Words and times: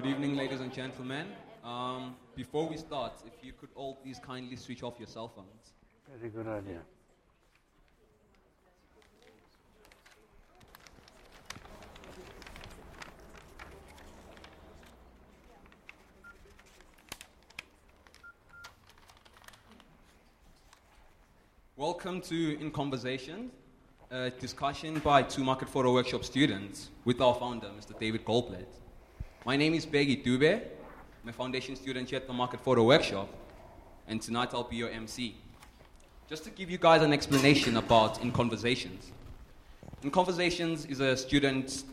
Good 0.00 0.12
evening, 0.12 0.34
ladies 0.34 0.60
and 0.60 0.72
gentlemen. 0.72 1.26
Um, 1.62 2.16
before 2.34 2.66
we 2.66 2.78
start, 2.78 3.12
if 3.26 3.44
you 3.44 3.52
could 3.52 3.68
all 3.74 3.96
please 3.96 4.18
kindly 4.18 4.56
switch 4.56 4.82
off 4.82 4.94
your 4.98 5.06
cell 5.06 5.28
phones. 5.28 5.74
Very 6.08 6.30
good 6.30 6.46
idea. 6.46 6.80
Welcome 21.76 22.22
to 22.22 22.58
In 22.58 22.70
Conversation, 22.70 23.50
a 24.10 24.30
discussion 24.30 24.98
by 25.00 25.24
two 25.24 25.44
Market 25.44 25.68
Photo 25.68 25.92
Workshop 25.92 26.24
students 26.24 26.88
with 27.04 27.20
our 27.20 27.34
founder, 27.34 27.66
Mr. 27.78 27.98
David 28.00 28.24
Goldblatt. 28.24 28.80
My 29.46 29.56
name 29.56 29.72
is 29.72 29.86
Begi 29.86 30.22
Dube. 30.22 30.60
I'm 31.22 31.28
a 31.30 31.32
foundation 31.32 31.74
student 31.74 32.10
here 32.10 32.18
at 32.18 32.26
the 32.26 32.32
Market 32.32 32.60
Photo 32.60 32.84
Workshop, 32.84 33.26
and 34.06 34.20
tonight 34.20 34.50
I'll 34.52 34.64
be 34.64 34.76
your 34.76 34.90
MC. 34.90 35.34
Just 36.28 36.44
to 36.44 36.50
give 36.50 36.70
you 36.70 36.76
guys 36.76 37.00
an 37.00 37.14
explanation 37.14 37.78
about 37.78 38.20
In 38.20 38.32
Conversations. 38.32 39.10
In 40.02 40.10
Conversations 40.10 40.84
is 40.84 41.00
a 41.00 41.16
student 41.16 41.84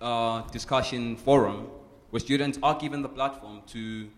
uh, 0.00 0.42
discussion 0.50 1.16
forum 1.16 1.68
where 2.10 2.18
students 2.18 2.58
are 2.60 2.74
given 2.76 3.02
the 3.02 3.08
platform 3.08 3.62
to 3.68 4.08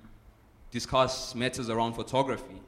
discuss 0.71 1.35
matters 1.35 1.69
around 1.69 1.93
photography. 1.93 2.59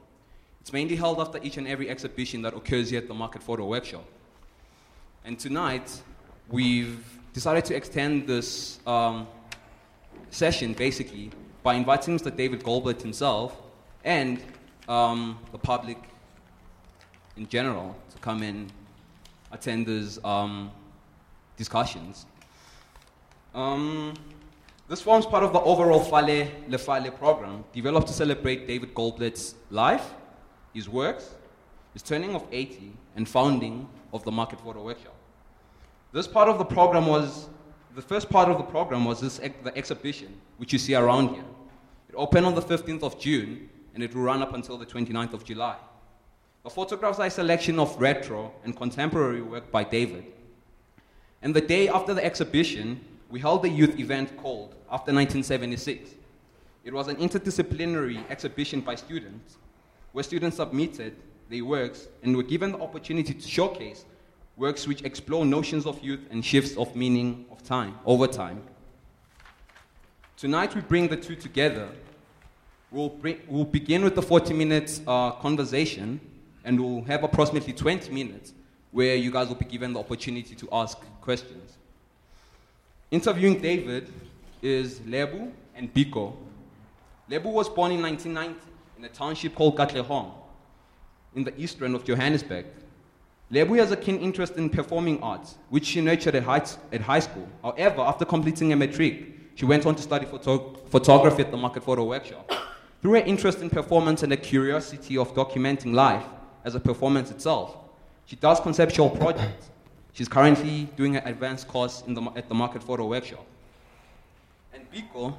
It's 0.61 0.71
mainly 0.71 0.95
held 0.95 1.19
after 1.19 1.39
each 1.41 1.57
and 1.57 1.67
every 1.67 1.89
exhibition 1.89 2.43
that 2.43 2.53
occurs 2.53 2.91
here 2.91 2.99
at 2.99 3.07
the 3.07 3.15
Market 3.15 3.41
Photo 3.41 3.65
Workshop. 3.65 4.05
And 5.25 5.39
tonight, 5.39 5.99
we've 6.47 7.03
decided 7.33 7.65
to 7.65 7.75
extend 7.75 8.27
this 8.27 8.79
um, 8.85 9.25
session 10.31 10.73
basically 10.73 11.29
by 11.63 11.75
inviting 11.75 12.17
Mr. 12.17 12.35
David 12.35 12.63
Goldblatt 12.63 13.01
himself 13.01 13.61
and 14.03 14.41
um, 14.89 15.37
the 15.51 15.57
public 15.57 15.97
in 17.37 17.47
general 17.47 17.95
to 18.09 18.17
come 18.17 18.41
and 18.41 18.71
attend 19.51 19.85
these 19.85 20.19
um, 20.23 20.71
discussions. 21.57 22.25
Um, 23.53 24.13
this 24.87 25.01
forms 25.01 25.25
part 25.25 25.43
of 25.43 25.53
the 25.53 25.59
overall 25.61 25.99
Fale 25.99 26.47
Le 26.67 26.77
Fale 26.77 27.11
program 27.11 27.63
developed 27.73 28.07
to 28.07 28.13
celebrate 28.13 28.67
David 28.67 28.93
Goldblatt's 28.93 29.55
life, 29.69 30.13
his 30.73 30.89
works, 30.89 31.35
his 31.93 32.01
turning 32.01 32.35
of 32.35 32.45
80, 32.51 32.91
and 33.15 33.27
founding 33.27 33.87
of 34.13 34.23
the 34.23 34.31
Market 34.31 34.59
Photo 34.59 34.83
Workshop. 34.83 35.15
This 36.13 36.27
part 36.27 36.49
of 36.49 36.57
the 36.57 36.65
program 36.65 37.07
was, 37.07 37.47
the 37.95 38.01
first 38.01 38.29
part 38.29 38.49
of 38.49 38.57
the 38.57 38.63
program 38.63 39.05
was 39.05 39.19
this, 39.19 39.37
the 39.37 39.77
exhibition, 39.77 40.33
which 40.57 40.73
you 40.73 40.79
see 40.79 40.95
around 40.95 41.29
here. 41.29 41.43
It 42.09 42.15
opened 42.15 42.45
on 42.45 42.55
the 42.55 42.61
15th 42.61 43.03
of 43.03 43.19
June, 43.19 43.69
and 43.93 44.03
it 44.03 44.13
will 44.15 44.23
run 44.23 44.41
up 44.41 44.53
until 44.53 44.77
the 44.77 44.85
29th 44.85 45.33
of 45.33 45.43
July. 45.43 45.77
The 46.63 46.69
photographs 46.69 47.19
are 47.19 47.25
a 47.25 47.31
selection 47.31 47.79
of 47.79 47.99
retro 47.99 48.53
and 48.63 48.75
contemporary 48.75 49.41
work 49.41 49.71
by 49.71 49.83
David. 49.83 50.25
And 51.41 51.55
the 51.55 51.61
day 51.61 51.89
after 51.89 52.13
the 52.13 52.23
exhibition, 52.23 53.01
we 53.29 53.39
held 53.39 53.65
a 53.65 53.69
youth 53.69 53.99
event 53.99 54.37
called 54.37 54.75
After 54.91 55.11
1976. 55.11 56.11
It 56.83 56.93
was 56.93 57.07
an 57.07 57.15
interdisciplinary 57.15 58.23
exhibition 58.29 58.81
by 58.81 58.95
students, 58.95 59.57
where 60.11 60.23
students 60.23 60.57
submitted 60.57 61.15
their 61.49 61.65
works 61.65 62.07
and 62.23 62.35
were 62.35 62.43
given 62.43 62.71
the 62.71 62.79
opportunity 62.79 63.33
to 63.33 63.47
showcase 63.47 64.05
works 64.57 64.87
which 64.87 65.01
explore 65.03 65.45
notions 65.45 65.85
of 65.85 66.01
youth 66.03 66.21
and 66.29 66.43
shifts 66.43 66.77
of 66.77 66.95
meaning 66.95 67.45
of 67.51 67.63
time 67.63 67.95
over 68.05 68.27
time. 68.27 68.61
Tonight 70.37 70.75
we 70.75 70.81
bring 70.81 71.07
the 71.07 71.17
two 71.17 71.35
together. 71.35 71.89
We'll, 72.89 73.09
bring, 73.09 73.39
we'll 73.47 73.63
begin 73.63 74.03
with 74.03 74.15
the 74.15 74.21
40 74.21 74.53
minutes 74.53 75.01
uh, 75.07 75.31
conversation, 75.31 76.19
and 76.65 76.79
we'll 76.79 77.03
have 77.03 77.23
approximately 77.23 77.73
20 77.73 78.11
minutes 78.11 78.53
where 78.91 79.15
you 79.15 79.31
guys 79.31 79.47
will 79.47 79.55
be 79.55 79.65
given 79.65 79.93
the 79.93 79.99
opportunity 79.99 80.55
to 80.55 80.67
ask 80.71 80.97
questions. 81.21 81.77
Interviewing 83.09 83.61
David 83.61 84.11
is 84.61 85.01
Lebo 85.05 85.51
and 85.75 85.93
Biko. 85.93 86.35
Lebo 87.29 87.49
was 87.49 87.69
born 87.69 87.91
in 87.91 88.01
1990 88.01 88.59
in 88.97 89.05
a 89.05 89.09
township 89.09 89.55
called 89.55 89.77
Katlehong 89.77 90.31
in 91.35 91.43
the 91.43 91.59
east 91.59 91.81
end 91.81 91.95
of 91.95 92.03
Johannesburg. 92.03 92.65
Lebo 93.51 93.75
has 93.75 93.91
a 93.91 93.97
keen 93.97 94.17
interest 94.19 94.55
in 94.55 94.69
performing 94.69 95.21
arts, 95.21 95.55
which 95.69 95.85
she 95.85 95.99
nurtured 95.99 96.35
at 96.35 96.43
high, 96.43 96.63
at 96.93 97.01
high 97.01 97.19
school. 97.19 97.47
However, 97.61 98.01
after 98.01 98.23
completing 98.23 98.71
a 98.71 98.77
matric, 98.77 99.25
she 99.55 99.65
went 99.65 99.85
on 99.85 99.95
to 99.95 100.01
study 100.01 100.25
photo- 100.25 100.73
photography 100.89 101.43
at 101.43 101.51
the 101.51 101.57
Market 101.57 101.83
Photo 101.83 102.05
Workshop. 102.05 102.49
Through 103.01 103.11
her 103.13 103.25
interest 103.25 103.59
in 103.59 103.69
performance 103.69 104.23
and 104.23 104.31
a 104.31 104.37
curiosity 104.37 105.17
of 105.17 105.35
documenting 105.35 105.93
life 105.93 106.23
as 106.63 106.75
a 106.75 106.79
performance 106.79 107.29
itself, 107.29 107.75
she 108.25 108.37
does 108.37 108.61
conceptual 108.61 109.09
projects. 109.09 109.69
She's 110.13 110.29
currently 110.29 110.87
doing 110.95 111.17
an 111.17 111.27
advanced 111.27 111.67
course 111.67 112.03
the, 112.07 112.21
at 112.37 112.47
the 112.47 112.55
Market 112.55 112.81
Photo 112.83 113.05
Workshop. 113.07 113.45
And 114.73 114.89
Biko 114.91 115.35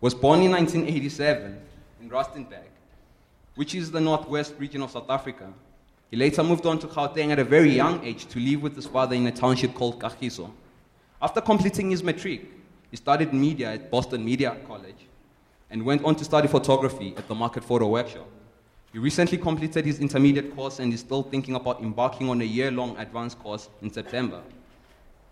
was 0.00 0.14
born 0.14 0.40
in 0.42 0.52
1987 0.52 1.60
in 2.00 2.10
Rustenburg, 2.10 2.68
which 3.56 3.74
is 3.74 3.90
the 3.90 4.00
northwest 4.00 4.54
region 4.58 4.82
of 4.82 4.92
South 4.92 5.10
Africa. 5.10 5.52
He 6.10 6.16
later 6.16 6.42
moved 6.44 6.66
on 6.66 6.78
to 6.78 6.86
Gauteng 6.86 7.30
at 7.30 7.38
a 7.38 7.44
very 7.44 7.70
young 7.70 8.04
age 8.04 8.26
to 8.26 8.38
live 8.38 8.62
with 8.62 8.76
his 8.76 8.86
father 8.86 9.16
in 9.16 9.26
a 9.26 9.32
township 9.32 9.74
called 9.74 10.00
Kagiso. 10.00 10.50
After 11.20 11.40
completing 11.40 11.90
his 11.90 12.02
matric, 12.02 12.42
he 12.90 12.96
studied 12.96 13.32
media 13.32 13.72
at 13.72 13.90
Boston 13.90 14.24
Media 14.24 14.56
College 14.66 15.06
and 15.70 15.84
went 15.84 16.04
on 16.04 16.14
to 16.16 16.24
study 16.24 16.46
photography 16.46 17.14
at 17.16 17.26
the 17.26 17.34
Market 17.34 17.64
Photo 17.64 17.88
Workshop. 17.88 18.28
He 18.92 18.98
recently 19.00 19.38
completed 19.38 19.84
his 19.84 19.98
intermediate 19.98 20.54
course 20.54 20.78
and 20.78 20.92
is 20.92 21.00
still 21.00 21.24
thinking 21.24 21.56
about 21.56 21.80
embarking 21.80 22.28
on 22.28 22.40
a 22.40 22.44
year 22.44 22.70
long 22.70 22.96
advanced 22.98 23.40
course 23.40 23.68
in 23.82 23.90
September. 23.92 24.40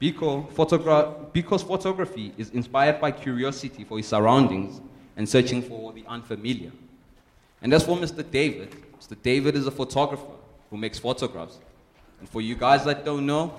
Biko 0.01 0.51
photogra- 0.51 1.31
Biko's 1.33 1.63
photography 1.63 2.33
is 2.37 2.51
inspired 2.51 3.01
by 3.01 3.13
curiosity 3.13 3.85
for 3.85 3.99
his 3.99 4.09
surroundings 4.09 4.81
and 5.17 5.29
searching 5.29 5.63
for 5.63 5.93
the 5.93 6.05
unfamiliar. 6.09 6.73
And 7.61 7.73
as 7.73 7.85
for 7.85 7.97
Mr. 7.97 8.29
David, 8.29 8.75
Mr. 9.01 9.17
David 9.23 9.55
is 9.55 9.69
a 9.69 9.71
photographer 9.71 10.25
who 10.73 10.79
makes 10.79 10.99
photographs. 10.99 11.59
And 12.19 12.29
for 12.29 12.41
you 12.41 12.57
guys 12.57 12.83
that 12.87 13.05
don't 13.05 13.27
know, 13.27 13.53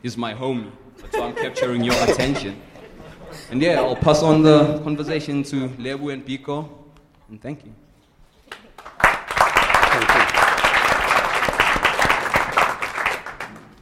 he's 0.00 0.16
my 0.16 0.32
homie. 0.32 0.70
That's 0.98 1.16
why 1.16 1.24
I'm 1.26 1.34
capturing 1.34 1.82
your 1.82 1.96
attention. 2.04 2.62
And 3.50 3.60
yeah, 3.60 3.80
I'll 3.80 3.96
pass 3.96 4.22
on 4.22 4.42
the 4.42 4.78
conversation 4.84 5.42
to 5.42 5.68
Lebo 5.76 6.08
and 6.10 6.24
Biko, 6.24 6.68
And 7.28 7.42
thank 7.42 7.64
you. 7.64 7.72
Thank 9.02 10.08
you. 10.14 10.22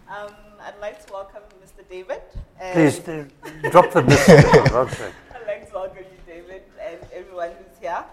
Um, 0.08 0.32
I'd 0.66 0.78
like 0.80 1.04
to 1.06 1.12
welcome 1.12 1.42
Mr. 1.62 1.82
David. 1.90 2.22
and- 2.58 2.72
Please 2.74 3.06
uh, 3.08 3.24
drop 3.70 3.92
the 3.92 4.02
message, 4.02 4.44
for 4.46 4.68
God's 4.70 4.96
sake. 4.96 5.14
I'd 5.34 5.46
like 5.46 5.68
to 5.68 5.74
welcome 5.74 5.98
you, 6.12 6.18
David, 6.34 6.62
and 6.80 6.98
everyone 7.12 7.50
who's 7.58 7.78
here. 7.80 8.04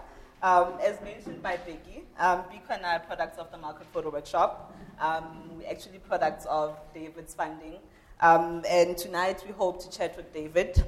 Um, 0.42 0.74
as 0.84 1.00
mentioned 1.00 1.40
by 1.42 1.56
Becky, 1.56 1.91
um, 2.18 2.42
Biko 2.44 2.70
and 2.76 2.84
I 2.84 2.96
are 2.96 3.00
products 3.00 3.38
of 3.38 3.50
the 3.50 3.58
Market 3.58 3.86
Photo 3.92 4.10
Workshop. 4.10 4.74
Um, 5.00 5.24
we're 5.58 5.68
actually 5.68 5.98
products 5.98 6.46
of 6.46 6.78
David's 6.94 7.34
funding. 7.34 7.78
Um, 8.20 8.62
and 8.68 8.96
tonight 8.96 9.42
we 9.46 9.52
hope 9.52 9.82
to 9.82 9.90
chat 9.90 10.16
with 10.16 10.32
David 10.32 10.84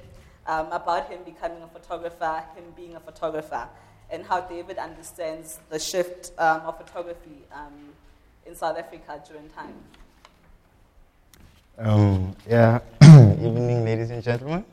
um, 0.47 0.71
about 0.71 1.09
him 1.09 1.21
becoming 1.25 1.63
a 1.63 1.69
photographer, 1.69 2.45
him 2.55 2.65
being 2.77 2.95
a 2.95 3.01
photographer, 3.01 3.69
and 4.11 4.25
how 4.25 4.41
David 4.41 4.79
understands 4.79 5.61
the 5.71 5.79
shift 5.79 6.33
um, 6.39 6.61
of 6.61 6.79
photography 6.79 7.43
um, 7.53 7.73
in 8.47 8.55
South 8.55 8.79
Africa 8.79 9.23
during 9.27 9.49
time. 9.49 9.75
Um, 11.79 12.37
yeah, 12.49 12.81
evening, 13.03 13.85
ladies 13.85 14.11
and 14.11 14.23
gentlemen. 14.23 14.65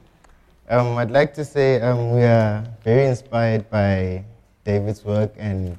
I'd 0.69 1.11
like 1.11 1.33
to 1.33 1.43
say 1.43 1.79
we 1.79 2.23
are 2.23 2.63
very 2.83 3.07
inspired 3.07 3.69
by 3.69 4.23
David's 4.63 5.03
work 5.03 5.33
and 5.37 5.77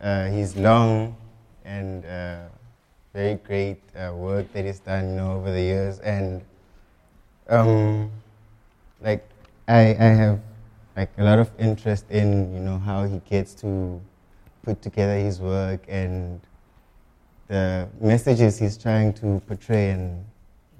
uh, 0.00 0.26
his 0.26 0.56
long 0.56 1.16
and 1.64 2.04
uh, 2.04 2.46
very 3.12 3.34
great 3.34 3.82
uh, 3.96 4.12
work 4.14 4.52
that 4.52 4.64
he's 4.64 4.80
done 4.80 5.10
you 5.10 5.16
know, 5.16 5.32
over 5.32 5.50
the 5.50 5.60
years. 5.60 5.98
And 6.00 6.42
um, 7.48 8.10
like 9.00 9.28
I, 9.66 9.90
I 9.98 10.08
have 10.22 10.40
like 10.96 11.10
a 11.18 11.24
lot 11.24 11.38
of 11.38 11.50
interest 11.58 12.04
in 12.10 12.52
you 12.52 12.60
know 12.60 12.78
how 12.78 13.04
he 13.04 13.20
gets 13.30 13.54
to 13.54 14.00
put 14.62 14.82
together 14.82 15.16
his 15.16 15.40
work 15.40 15.84
and 15.88 16.40
the 17.46 17.88
messages 18.00 18.58
he's 18.58 18.76
trying 18.76 19.12
to 19.14 19.40
portray 19.46 19.90
and 19.90 20.24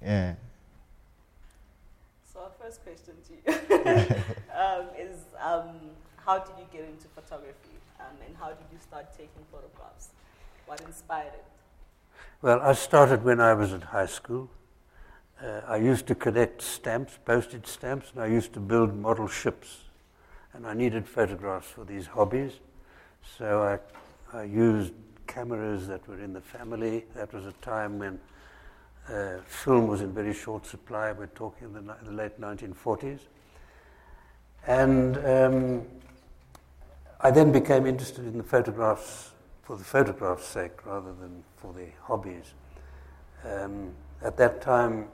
yeah. 0.02 0.34
So 2.32 2.40
our 2.40 2.50
first 2.60 2.82
question 2.82 3.14
to 3.26 3.32
you 3.32 4.14
um, 4.54 4.86
is 4.98 5.16
um, 5.40 5.70
how 6.24 6.38
did 6.38 6.54
you 6.58 6.66
get 6.72 6.88
into 6.88 7.08
photography 7.08 7.78
um, 8.00 8.16
and 8.26 8.36
how 8.36 8.48
did 8.48 8.67
start 8.88 9.12
taking 9.12 9.44
photographs? 9.52 10.08
What 10.66 10.80
inspired 10.80 11.34
it? 11.34 11.44
Well, 12.40 12.60
I 12.62 12.72
started 12.72 13.22
when 13.22 13.40
I 13.40 13.52
was 13.52 13.72
in 13.72 13.82
high 13.82 14.06
school. 14.06 14.48
Uh, 15.42 15.60
I 15.66 15.76
used 15.76 16.06
to 16.06 16.14
collect 16.14 16.62
stamps, 16.62 17.18
postage 17.24 17.66
stamps, 17.66 18.12
and 18.12 18.22
I 18.22 18.26
used 18.26 18.54
to 18.54 18.60
build 18.60 18.96
model 18.96 19.28
ships 19.28 19.82
and 20.54 20.66
I 20.66 20.72
needed 20.72 21.06
photographs 21.06 21.68
for 21.68 21.84
these 21.84 22.06
hobbies. 22.06 22.52
So 23.38 23.78
I, 24.32 24.36
I 24.36 24.44
used 24.44 24.94
cameras 25.26 25.86
that 25.88 26.06
were 26.08 26.18
in 26.18 26.32
the 26.32 26.40
family. 26.40 27.04
That 27.14 27.32
was 27.34 27.44
a 27.44 27.52
time 27.60 27.98
when 27.98 28.18
uh, 29.08 29.42
film 29.46 29.86
was 29.86 30.00
in 30.00 30.12
very 30.12 30.32
short 30.32 30.64
supply. 30.66 31.12
We're 31.12 31.26
talking 31.26 31.68
in 31.68 31.86
the, 31.86 31.96
the 32.04 32.12
late 32.12 32.40
1940s. 32.40 33.20
And 34.66 35.18
um, 35.18 35.86
I 37.20 37.32
then 37.32 37.50
became 37.50 37.84
interested 37.84 38.26
in 38.26 38.38
the 38.38 38.44
photographs 38.44 39.32
for 39.62 39.76
the 39.76 39.82
photograph's 39.82 40.46
sake 40.46 40.86
rather 40.86 41.12
than 41.12 41.42
for 41.56 41.72
the 41.72 41.88
hobbies. 42.00 42.54
Um, 43.44 43.92
at 44.22 44.36
that 44.36 44.60
time, 44.60 45.08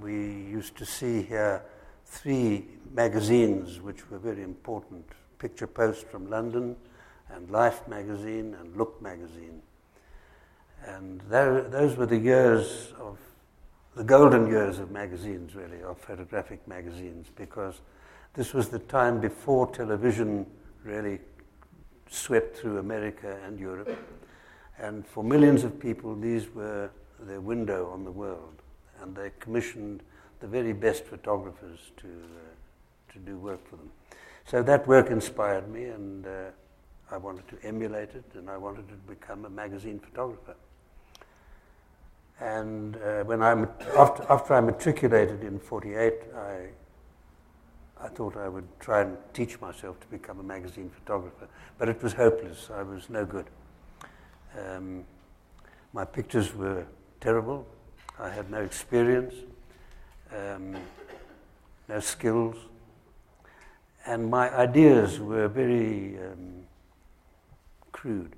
we 0.00 0.12
used 0.12 0.76
to 0.76 0.86
see 0.86 1.22
here 1.22 1.64
three 2.06 2.66
magazines 2.94 3.80
which 3.80 4.08
were 4.08 4.18
very 4.18 4.42
important 4.42 5.04
Picture 5.38 5.66
Post 5.66 6.06
from 6.08 6.30
London, 6.30 6.76
and 7.30 7.50
Life 7.50 7.86
magazine, 7.88 8.56
and 8.60 8.76
Look 8.76 9.00
magazine. 9.02 9.60
And 10.84 11.20
those 11.28 11.96
were 11.96 12.06
the 12.06 12.16
years 12.16 12.92
of 13.00 13.18
the 13.94 14.04
golden 14.04 14.46
years 14.46 14.78
of 14.78 14.90
magazines, 14.90 15.54
really, 15.54 15.82
of 15.82 15.98
photographic 15.98 16.66
magazines, 16.68 17.26
because 17.34 17.80
this 18.34 18.54
was 18.54 18.68
the 18.68 18.78
time 18.78 19.20
before 19.20 19.70
television 19.70 20.46
really 20.84 21.18
swept 22.08 22.56
through 22.56 22.78
America 22.78 23.38
and 23.44 23.58
Europe. 23.58 23.96
And 24.78 25.06
for 25.06 25.24
millions 25.24 25.64
of 25.64 25.78
people, 25.78 26.14
these 26.14 26.48
were 26.54 26.90
their 27.20 27.40
window 27.40 27.90
on 27.92 28.04
the 28.04 28.12
world. 28.12 28.62
And 29.00 29.14
they 29.14 29.30
commissioned 29.40 30.02
the 30.40 30.46
very 30.46 30.72
best 30.72 31.04
photographers 31.04 31.78
to, 31.96 32.06
uh, 32.06 33.12
to 33.12 33.18
do 33.18 33.36
work 33.36 33.66
for 33.68 33.76
them. 33.76 33.90
So 34.46 34.62
that 34.62 34.86
work 34.86 35.10
inspired 35.10 35.68
me, 35.68 35.84
and 35.84 36.26
uh, 36.26 36.30
I 37.10 37.16
wanted 37.16 37.48
to 37.48 37.66
emulate 37.66 38.10
it, 38.14 38.24
and 38.34 38.48
I 38.48 38.56
wanted 38.56 38.88
to 38.88 38.94
become 38.94 39.44
a 39.44 39.50
magazine 39.50 39.98
photographer. 39.98 40.54
And 42.40 42.96
uh, 42.96 43.24
when 43.24 43.42
I 43.42 43.66
after, 43.96 44.24
after 44.30 44.54
I 44.54 44.60
matriculated 44.60 45.42
in 45.42 45.58
48, 45.58 46.14
I, 46.36 46.68
I 48.00 48.08
thought 48.08 48.36
I 48.36 48.48
would 48.48 48.66
try 48.80 49.02
and 49.02 49.16
teach 49.32 49.60
myself 49.60 49.98
to 50.00 50.06
become 50.06 50.38
a 50.38 50.42
magazine 50.42 50.90
photographer. 50.90 51.48
But 51.78 51.88
it 51.88 52.02
was 52.02 52.12
hopeless. 52.12 52.70
I 52.72 52.82
was 52.82 53.10
no 53.10 53.24
good. 53.24 53.46
Um, 54.58 55.04
my 55.92 56.04
pictures 56.04 56.54
were 56.54 56.86
terrible. 57.20 57.66
I 58.18 58.28
had 58.30 58.50
no 58.50 58.60
experience, 58.62 59.34
um, 60.34 60.76
no 61.88 62.00
skills. 62.00 62.56
And 64.06 64.30
my 64.30 64.54
ideas 64.56 65.20
were 65.20 65.48
very 65.48 66.18
um, 66.18 66.62
crude. 67.92 68.34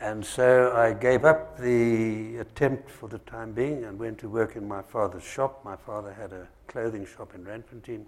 And 0.00 0.24
so 0.24 0.74
I 0.76 0.92
gave 0.92 1.24
up 1.24 1.58
the 1.58 2.36
attempt 2.36 2.90
for 2.90 3.08
the 3.08 3.18
time 3.20 3.52
being 3.52 3.84
and 3.84 3.98
went 3.98 4.18
to 4.18 4.28
work 4.28 4.56
in 4.56 4.68
my 4.68 4.82
father's 4.82 5.24
shop. 5.24 5.64
My 5.64 5.76
father 5.76 6.12
had 6.12 6.32
a 6.32 6.46
clothing 6.76 7.06
shop 7.06 7.34
in 7.34 7.42
Randfontein. 7.42 8.04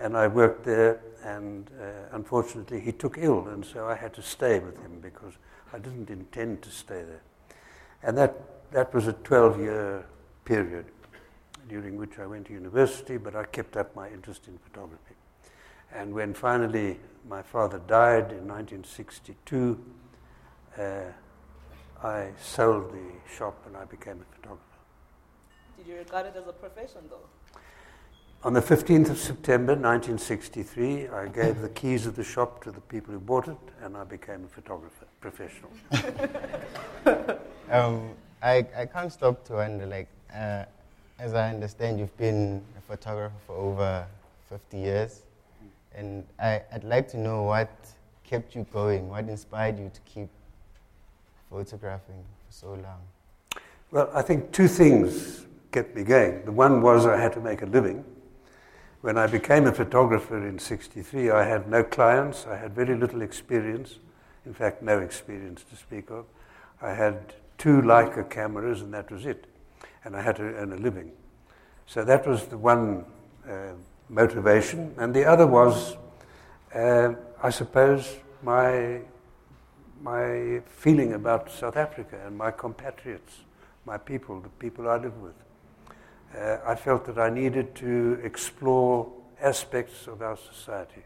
And 0.00 0.16
I 0.16 0.26
worked 0.26 0.64
there, 0.64 1.00
and 1.22 1.70
uh, 1.80 2.16
unfortunately, 2.16 2.80
he 2.80 2.90
took 2.90 3.16
ill, 3.16 3.46
and 3.46 3.64
so 3.64 3.86
I 3.86 3.94
had 3.94 4.12
to 4.14 4.22
stay 4.22 4.58
with 4.58 4.76
him 4.80 4.98
because 5.00 5.34
I 5.72 5.78
didn't 5.78 6.10
intend 6.10 6.62
to 6.62 6.70
stay 6.70 7.04
there. 7.04 7.22
And 8.02 8.18
that, 8.18 8.72
that 8.72 8.92
was 8.92 9.06
a 9.06 9.12
12 9.12 9.60
year 9.60 10.04
period 10.44 10.86
during 11.68 11.96
which 11.96 12.18
I 12.18 12.26
went 12.26 12.46
to 12.46 12.52
university, 12.52 13.18
but 13.18 13.36
I 13.36 13.44
kept 13.44 13.76
up 13.76 13.94
my 13.94 14.08
interest 14.08 14.48
in 14.48 14.58
photography. 14.58 15.14
And 15.94 16.12
when 16.12 16.34
finally 16.34 16.98
my 17.28 17.42
father 17.42 17.80
died 17.86 18.32
in 18.32 18.48
1962, 18.48 19.78
uh, 20.76 20.82
I 22.02 22.30
sold 22.36 22.92
the 22.92 23.32
shop 23.32 23.62
and 23.64 23.76
I 23.76 23.84
became 23.84 24.20
a 24.20 24.34
photographer. 24.34 24.62
Did 25.78 25.86
you 25.86 25.96
regard 25.98 26.26
it 26.26 26.34
as 26.36 26.48
a 26.48 26.52
profession 26.52 27.02
though? 27.08 27.28
On 28.44 28.52
the 28.52 28.60
15th 28.60 29.10
of 29.10 29.18
September 29.18 29.72
1963, 29.72 31.08
I 31.08 31.26
gave 31.28 31.60
the 31.60 31.68
keys 31.70 32.06
of 32.06 32.14
the 32.14 32.22
shop 32.22 32.62
to 32.64 32.70
the 32.70 32.80
people 32.82 33.12
who 33.12 33.18
bought 33.18 33.48
it 33.48 33.56
and 33.82 33.96
I 33.96 34.04
became 34.04 34.44
a 34.44 34.48
photographer, 34.48 35.06
professional. 35.20 35.70
um, 37.70 38.10
I, 38.42 38.64
I 38.76 38.86
can't 38.86 39.12
stop 39.12 39.44
to 39.46 39.54
wonder, 39.54 39.86
like, 39.86 40.08
uh, 40.32 40.64
as 41.18 41.34
I 41.34 41.48
understand, 41.48 41.98
you've 41.98 42.16
been 42.18 42.62
a 42.78 42.80
photographer 42.82 43.34
for 43.46 43.56
over 43.56 44.06
50 44.48 44.78
years. 44.78 45.22
And 45.94 46.24
I, 46.38 46.62
I'd 46.72 46.84
like 46.84 47.08
to 47.08 47.16
know 47.16 47.42
what 47.44 47.70
kept 48.22 48.54
you 48.54 48.66
going, 48.72 49.08
what 49.08 49.28
inspired 49.28 49.78
you 49.78 49.90
to 49.92 50.00
keep 50.02 50.28
photographing 51.50 52.22
for 52.46 52.52
so 52.52 52.68
long? 52.68 53.00
Well, 53.90 54.10
I 54.14 54.22
think 54.22 54.52
two 54.52 54.68
things 54.68 55.46
kept 55.72 55.96
me 55.96 56.04
going. 56.04 56.44
The 56.44 56.52
one 56.52 56.82
was 56.82 57.06
I 57.06 57.18
had 57.18 57.32
to 57.32 57.40
make 57.40 57.62
a 57.62 57.66
living. 57.66 58.04
When 59.06 59.18
I 59.18 59.28
became 59.28 59.68
a 59.68 59.72
photographer 59.72 60.44
in 60.44 60.58
63, 60.58 61.30
I 61.30 61.44
had 61.44 61.70
no 61.70 61.84
clients, 61.84 62.44
I 62.44 62.56
had 62.56 62.74
very 62.74 62.96
little 62.96 63.22
experience, 63.22 64.00
in 64.44 64.52
fact, 64.52 64.82
no 64.82 64.98
experience 64.98 65.62
to 65.70 65.76
speak 65.76 66.10
of. 66.10 66.24
I 66.82 66.92
had 66.92 67.34
two 67.56 67.82
Leica 67.82 68.28
cameras, 68.28 68.82
and 68.82 68.92
that 68.92 69.08
was 69.12 69.24
it. 69.24 69.46
And 70.04 70.16
I 70.16 70.22
had 70.22 70.34
to 70.38 70.42
earn 70.42 70.72
a 70.72 70.76
living. 70.76 71.12
So 71.86 72.02
that 72.02 72.26
was 72.26 72.46
the 72.46 72.58
one 72.58 73.04
uh, 73.48 73.74
motivation. 74.08 74.92
And 74.98 75.14
the 75.14 75.24
other 75.24 75.46
was, 75.46 75.96
uh, 76.74 77.12
I 77.40 77.50
suppose, 77.50 78.16
my 78.42 79.02
my 80.02 80.62
feeling 80.66 81.12
about 81.12 81.48
South 81.52 81.76
Africa 81.76 82.20
and 82.26 82.36
my 82.36 82.50
compatriots, 82.50 83.44
my 83.84 83.98
people, 83.98 84.40
the 84.40 84.48
people 84.48 84.88
I 84.88 84.96
live 84.96 85.16
with. 85.22 85.45
Uh, 86.34 86.58
I 86.66 86.74
felt 86.74 87.06
that 87.06 87.18
I 87.18 87.30
needed 87.30 87.74
to 87.76 88.20
explore 88.22 89.10
aspects 89.40 90.06
of 90.06 90.22
our 90.22 90.36
society. 90.36 91.02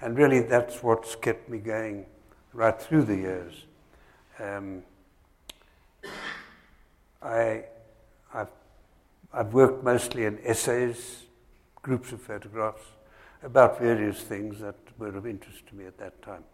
And 0.00 0.16
really, 0.16 0.40
that's 0.40 0.82
what's 0.82 1.14
kept 1.16 1.48
me 1.48 1.58
going 1.58 2.06
right 2.52 2.80
through 2.80 3.04
the 3.04 3.16
years. 3.16 3.64
Um, 4.38 4.82
I, 7.22 7.64
I've, 8.32 8.48
I've 9.32 9.54
worked 9.54 9.82
mostly 9.82 10.24
in 10.24 10.38
essays, 10.44 11.22
groups 11.82 12.12
of 12.12 12.20
photographs, 12.20 12.82
about 13.42 13.78
various 13.78 14.20
things 14.20 14.60
that 14.60 14.76
were 14.98 15.16
of 15.16 15.26
interest 15.26 15.66
to 15.68 15.74
me 15.74 15.86
at 15.86 15.98
that 15.98 16.20
time. 16.22 16.44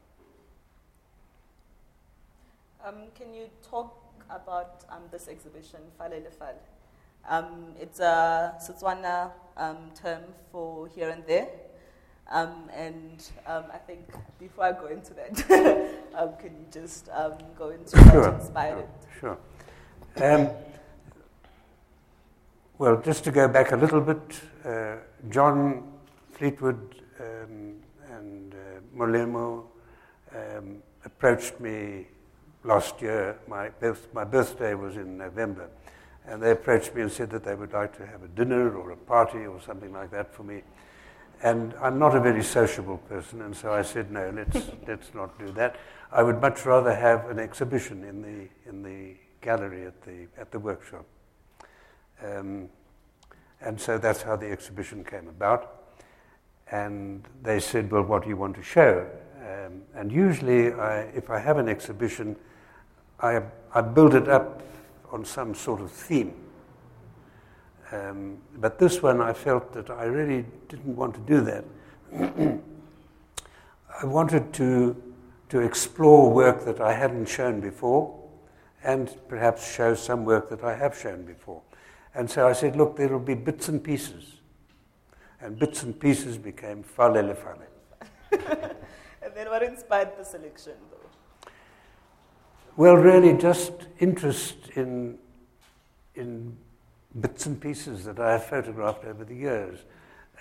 Um, 2.85 2.95
can 3.14 3.35
you 3.35 3.49
talk 3.69 3.95
about 4.31 4.85
um, 4.88 5.02
this 5.11 5.29
exhibition, 5.29 5.81
Falele 5.99 6.33
Fal? 6.33 6.55
Um, 7.31 7.77
it's 7.81 8.01
a 8.01 8.55
Setswana 8.59 9.31
um, 9.57 9.77
term 9.95 10.23
for 10.51 10.89
here 10.89 11.11
and 11.11 11.25
there. 11.29 11.47
Um, 12.29 12.69
and 12.75 13.25
um, 13.47 13.65
I 13.73 13.79
think 13.79 14.01
before 14.41 14.65
I 14.65 14.73
go 14.73 14.87
into 14.89 15.15
that, 15.15 15.37
can 16.41 16.51
you 16.51 16.67
just 16.73 17.09
go 17.57 17.71
into 17.71 17.97
sure. 17.97 18.33
what 18.33 18.41
inspired 18.41 18.79
it? 18.79 18.89
Sure. 19.21 19.39
well, 22.79 23.01
just 23.01 23.23
to 23.25 23.31
go 23.31 23.47
back 23.47 23.71
a 23.71 23.77
little 23.77 24.01
bit, 24.01 24.41
uh, 24.65 24.97
John 25.29 25.85
Fleetwood 26.33 26.97
and 27.21 28.55
uh, 28.55 28.81
Molemo 28.97 29.67
approached 31.05 31.61
me 31.61 32.07
last 32.65 33.01
year, 33.01 33.39
my, 33.49 33.69
birth, 33.69 34.09
my 34.13 34.25
birthday 34.25 34.75
was 34.75 34.97
in 34.97 35.17
November, 35.17 35.69
and 36.27 36.43
they 36.43 36.50
approached 36.50 36.95
me 36.95 37.03
and 37.03 37.11
said 37.11 37.31
that 37.31 37.45
they 37.45 37.55
would 37.55 37.73
like 37.73 37.97
to 37.97 38.07
have 38.07 38.23
a 38.23 38.29
dinner 38.29 38.77
or 38.77 38.91
a 38.91 38.97
party 38.97 39.47
or 39.47 39.61
something 39.61 39.93
like 39.93 40.11
that 40.11 40.35
for 40.35 40.43
me. 40.43 40.62
And 41.43 41.75
I'm 41.81 41.99
not 41.99 42.15
a 42.15 42.21
very 42.21 42.43
sociable 42.43 42.99
person, 42.99 43.41
and 43.43 43.57
so 43.57 43.73
I 43.73 43.83
said, 43.83 44.11
no, 44.11 44.31
let's, 44.35 44.69
let's 44.87 45.15
not 45.15 45.39
do 45.39 45.50
that. 45.53 45.77
I 46.12 46.23
would 46.23 46.41
much 46.41 46.67
rather 46.67 46.95
have 46.95 47.31
an 47.31 47.39
exhibition 47.39 48.05
in 48.05 48.21
the, 48.21 48.69
in 48.69 48.83
the 48.83 49.17
gallery 49.41 49.87
at 49.87 50.03
the, 50.03 50.27
at 50.37 50.50
the 50.50 50.59
workshop. 50.59 51.07
Um, 52.23 52.69
and 53.61 53.81
so 53.81 53.99
that's 53.99 54.23
how 54.23 54.37
the 54.37 54.50
exhibition 54.50 55.05
came 55.05 55.29
about. 55.29 55.77
And 56.71 57.27
they 57.43 57.61
said, 57.61 57.91
well, 57.91 58.03
what 58.03 58.23
do 58.23 58.29
you 58.29 58.37
want 58.37 58.57
to 58.57 58.62
show? 58.62 59.07
Um, 59.41 59.83
and 59.95 60.12
usually, 60.12 60.73
I, 60.73 61.00
if 61.15 61.31
I 61.31 61.39
have 61.39 61.57
an 61.57 61.69
exhibition, 61.69 62.37
I, 63.21 63.43
I 63.75 63.81
build 63.81 64.15
it 64.15 64.29
up 64.29 64.62
on 65.12 65.25
some 65.25 65.55
sort 65.55 65.81
of 65.81 65.90
theme. 65.90 66.35
Um, 67.93 68.38
but 68.57 68.79
this 68.79 69.02
one, 69.02 69.21
I 69.21 69.33
felt 69.33 69.73
that 69.73 69.90
I 69.90 70.05
really 70.05 70.45
didn't 70.69 70.95
want 70.95 71.14
to 71.14 71.21
do 71.21 71.40
that. 71.40 71.64
I 74.02 74.07
wanted 74.07 74.52
to, 74.55 74.97
to 75.49 75.61
explore 75.61 76.31
work 76.31 76.64
that 76.64 76.81
I 76.81 76.93
hadn't 76.93 77.26
shown 77.26 77.61
before 77.61 78.17
and 78.83 79.14
perhaps 79.29 79.71
show 79.75 79.95
some 79.95 80.25
work 80.25 80.49
that 80.50 80.62
I 80.64 80.75
have 80.76 80.97
shown 80.97 81.25
before. 81.25 81.62
And 82.14 82.31
so 82.31 82.47
I 82.49 82.52
said, 82.52 82.76
look, 82.76 82.97
there 82.97 83.09
will 83.09 83.19
be 83.19 83.35
bits 83.35 83.69
and 83.69 83.83
pieces. 83.83 84.40
and 85.40 85.59
bits 85.59 85.83
and 85.83 85.99
pieces 85.99 86.38
became 86.38 86.85
falele 86.85 87.37
fale. 87.37 87.67
and 89.23 89.35
then 89.35 89.49
what 89.49 89.62
inspired 89.62 90.11
the 90.19 90.25
selection, 90.25 90.75
though? 90.90 91.00
Well, 92.81 92.97
really, 92.97 93.35
just 93.37 93.73
interest 93.99 94.57
in, 94.75 95.19
in 96.15 96.57
bits 97.21 97.45
and 97.45 97.61
pieces 97.61 98.07
that 98.07 98.19
I 98.19 98.33
have 98.33 98.47
photographed 98.47 99.05
over 99.05 99.23
the 99.23 99.35
years. 99.35 99.81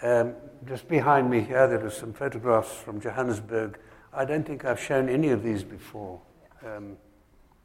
Um, 0.01 0.35
just 0.65 0.87
behind 0.87 1.29
me 1.29 1.41
here, 1.41 1.67
there 1.67 1.85
are 1.85 1.89
some 1.89 2.13
photographs 2.13 2.73
from 2.73 3.01
Johannesburg. 3.01 3.77
I 4.13 4.23
don't 4.23 4.47
think 4.47 4.63
I've 4.63 4.79
shown 4.79 5.09
any 5.09 5.31
of 5.31 5.43
these 5.43 5.65
before, 5.65 6.21
um, 6.65 6.95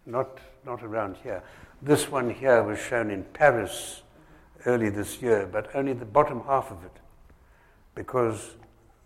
not, 0.07 0.41
not 0.67 0.83
around 0.83 1.19
here. 1.23 1.45
This 1.81 2.11
one 2.11 2.29
here 2.29 2.61
was 2.65 2.81
shown 2.81 3.13
in 3.13 3.23
Paris 3.33 4.03
early 4.67 4.91
this 4.91 5.23
year, 5.23 5.47
but 5.47 5.71
only 5.77 5.93
the 5.93 6.05
bottom 6.05 6.43
half 6.47 6.73
of 6.73 6.85
it, 6.85 6.97
because, 7.95 8.57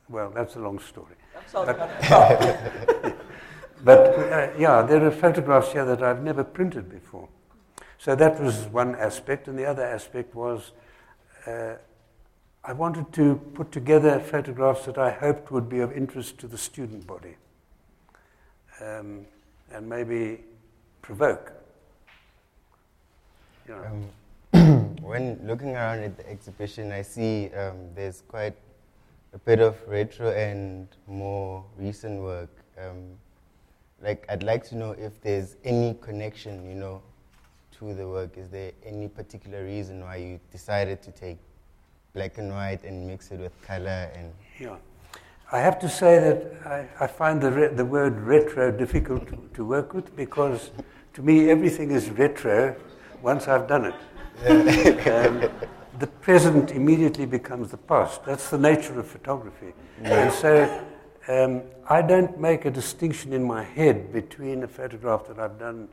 well, 0.09 0.31
that's 0.31 0.57
a 0.57 0.61
long 0.61 0.79
story. 0.79 1.17
But, 1.53 3.15
but 3.85 3.99
uh, 3.99 4.51
yeah, 4.59 4.83
there 4.83 5.05
are 5.05 5.11
photographs 5.11 5.73
here 5.73 5.85
that 5.85 6.03
I've 6.03 6.23
never 6.23 6.45
printed 6.45 6.91
before. 6.91 7.29
So 7.99 8.15
that 8.15 8.41
was 8.41 8.67
one 8.67 8.95
aspect, 8.95 9.49
and 9.49 9.59
the 9.59 9.67
other 9.67 9.85
aspect 9.85 10.35
was 10.35 10.73
uh, 11.47 11.75
I 12.65 12.73
wanted 12.73 13.13
to 13.15 13.37
put 13.55 13.73
together 13.73 14.21
photographs 14.21 14.85
that 14.87 14.99
I 14.99 15.11
hoped 15.11 15.51
would 15.51 15.69
be 15.69 15.81
of 15.81 15.93
interest 15.93 16.39
to 16.39 16.47
the 16.47 16.59
student 16.59 17.07
body 17.07 17.37
um, 18.81 19.25
and 19.73 19.89
maybe 19.89 20.41
provoke. 21.03 21.53
You 23.67 23.75
know. 23.75 24.11
Um, 24.53 24.97
when 25.03 25.41
looking 25.45 25.75
around 25.75 26.01
at 26.01 26.17
the 26.17 26.29
exhibition, 26.29 26.93
I 26.93 27.03
see 27.03 27.51
um, 27.55 27.77
there's 27.95 28.23
quite 28.29 28.57
a 29.33 29.39
bit 29.39 29.61
of 29.61 29.77
retro 29.87 30.31
and 30.33 30.89
more 31.07 31.65
recent 31.79 32.21
work. 32.23 32.51
Like, 34.03 34.25
I'd 34.29 34.43
like 34.43 34.65
to 34.69 34.77
know 34.77 34.93
if 34.93 35.21
there's 35.21 35.57
any 35.65 35.97
connection, 36.01 36.69
you 36.69 36.75
know, 36.75 37.03
to 37.79 37.95
the 37.95 38.07
work. 38.07 38.37
Is 38.37 38.49
there 38.49 38.73
any 38.85 39.09
particular 39.09 39.65
reason 39.65 40.01
why 40.01 40.17
you 40.17 40.41
decided 40.53 41.03
to 41.03 41.11
take 41.11 41.39
black 42.15 42.39
and 42.39 42.51
white 42.51 42.85
and 42.85 43.07
mix 43.07 43.31
it 43.31 43.41
with 43.41 43.61
color 43.63 44.11
and? 44.15 44.33
Yeah. 44.59 44.77
I 45.51 45.61
have 45.61 45.79
to 45.81 45.89
say 45.89 46.19
that 46.21 46.67
I, 46.67 47.05
I 47.05 47.07
find 47.07 47.41
the, 47.41 47.51
re- 47.51 47.75
the 47.75 47.85
word 47.85 48.21
retro 48.21 48.71
difficult 48.71 49.27
to, 49.29 49.37
to 49.55 49.65
work 49.65 49.95
with 49.95 50.15
because 50.15 50.71
to 51.15 51.23
me 51.23 51.51
everything 51.51 51.91
is 51.91 52.11
retro 52.11 52.77
once 53.23 53.49
I've 53.49 53.67
done 53.67 53.87
it. 53.87 55.09
um, 55.09 55.51
the 55.99 56.07
present 56.07 56.71
immediately 56.71 57.27
becomes 57.27 57.71
the 57.71 57.77
past. 57.77 58.25
That's 58.25 58.51
the 58.51 58.59
nature 58.59 59.01
of 59.01 59.09
photography. 59.09 59.73
Yeah. 60.03 60.25
And 60.25 60.33
so 60.33 60.85
um, 61.29 61.63
I 61.91 62.03
don't 62.03 62.39
make 62.39 62.67
a 62.67 62.71
distinction 62.71 63.33
in 63.33 63.45
my 63.45 63.63
head 63.63 64.13
between 64.13 64.63
a 64.63 64.69
photograph 64.69 65.27
that 65.29 65.39
I've 65.39 65.59
done 65.59 65.89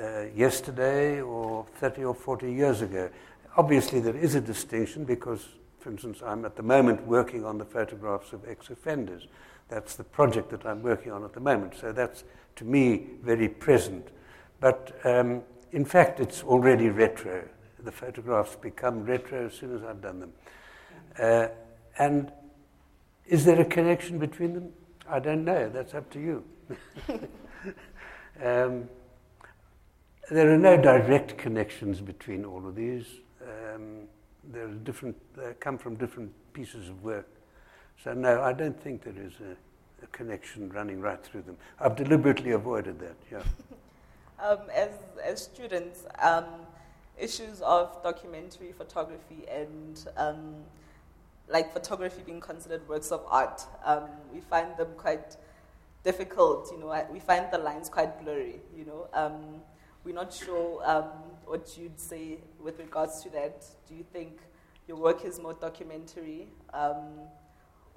uh, 0.00 0.22
yesterday 0.34 1.20
or 1.20 1.66
30 1.74 2.04
or 2.04 2.14
40 2.14 2.50
years 2.50 2.80
ago. 2.80 3.10
Obviously, 3.58 4.00
there 4.00 4.16
is 4.16 4.34
a 4.34 4.40
distinction 4.40 5.04
because, 5.04 5.46
for 5.78 5.90
instance, 5.90 6.22
I'm 6.24 6.46
at 6.46 6.56
the 6.56 6.62
moment 6.62 7.06
working 7.06 7.44
on 7.44 7.58
the 7.58 7.66
photographs 7.66 8.32
of 8.32 8.48
ex 8.48 8.70
offenders. 8.70 9.26
That's 9.68 9.94
the 9.94 10.04
project 10.04 10.48
that 10.52 10.64
I'm 10.64 10.82
working 10.82 11.12
on 11.12 11.22
at 11.22 11.34
the 11.34 11.40
moment. 11.40 11.74
So 11.78 11.92
that's, 11.92 12.24
to 12.56 12.64
me, 12.64 13.08
very 13.22 13.50
present. 13.50 14.08
But 14.58 14.98
um, 15.04 15.42
in 15.72 15.84
fact, 15.84 16.18
it's 16.18 16.42
already 16.42 16.88
retro. 16.88 17.46
The 17.78 17.92
photographs 17.92 18.56
become 18.56 19.04
retro 19.04 19.48
as 19.48 19.52
soon 19.52 19.76
as 19.76 19.82
I've 19.82 20.00
done 20.00 20.20
them. 20.20 20.32
Uh, 21.18 21.48
and 21.98 22.32
is 23.26 23.44
there 23.44 23.60
a 23.60 23.66
connection 23.66 24.18
between 24.18 24.54
them? 24.54 24.72
I 25.08 25.18
don't 25.18 25.44
know. 25.44 25.68
That's 25.68 25.94
up 25.94 26.10
to 26.10 26.20
you. 26.20 26.44
um, 28.42 28.88
there 30.30 30.52
are 30.52 30.58
no 30.58 30.76
direct 30.76 31.36
connections 31.36 32.00
between 32.00 32.44
all 32.44 32.66
of 32.66 32.74
these. 32.74 33.06
Um, 33.42 34.08
they're 34.52 34.68
different, 34.68 35.16
they 35.36 35.52
come 35.60 35.78
from 35.78 35.96
different 35.96 36.32
pieces 36.52 36.88
of 36.88 37.02
work. 37.02 37.28
So, 38.02 38.12
no, 38.12 38.42
I 38.42 38.52
don't 38.52 38.78
think 38.80 39.02
there 39.04 39.14
is 39.16 39.34
a, 39.40 40.04
a 40.04 40.06
connection 40.08 40.70
running 40.70 41.00
right 41.00 41.22
through 41.22 41.42
them. 41.42 41.56
I've 41.78 41.96
deliberately 41.96 42.52
avoided 42.52 42.98
that, 43.00 43.16
yeah. 43.30 43.42
um, 44.44 44.58
as, 44.74 44.90
as 45.22 45.42
students, 45.42 46.04
um, 46.20 46.44
issues 47.18 47.60
of 47.60 48.02
documentary 48.02 48.72
photography 48.72 49.44
and 49.48 50.06
um, 50.16 50.54
like 51.48 51.72
photography 51.72 52.22
being 52.24 52.40
considered 52.40 52.86
works 52.88 53.10
of 53.12 53.22
art, 53.26 53.62
um, 53.84 54.04
we 54.32 54.40
find 54.40 54.76
them 54.76 54.88
quite 54.96 55.36
difficult, 56.02 56.70
you 56.72 56.78
know, 56.78 57.06
we 57.10 57.20
find 57.20 57.46
the 57.50 57.58
lines 57.58 57.88
quite 57.88 58.22
blurry, 58.22 58.60
you 58.76 58.84
know. 58.84 59.08
Um, 59.12 59.62
we're 60.04 60.14
not 60.14 60.32
sure 60.34 60.82
um, 60.84 61.04
what 61.46 61.76
you'd 61.78 61.98
say 61.98 62.38
with 62.62 62.78
regards 62.78 63.22
to 63.22 63.30
that. 63.30 63.64
Do 63.88 63.94
you 63.94 64.04
think 64.12 64.38
your 64.86 64.98
work 64.98 65.24
is 65.24 65.40
more 65.40 65.54
documentary 65.54 66.48
um, 66.74 67.20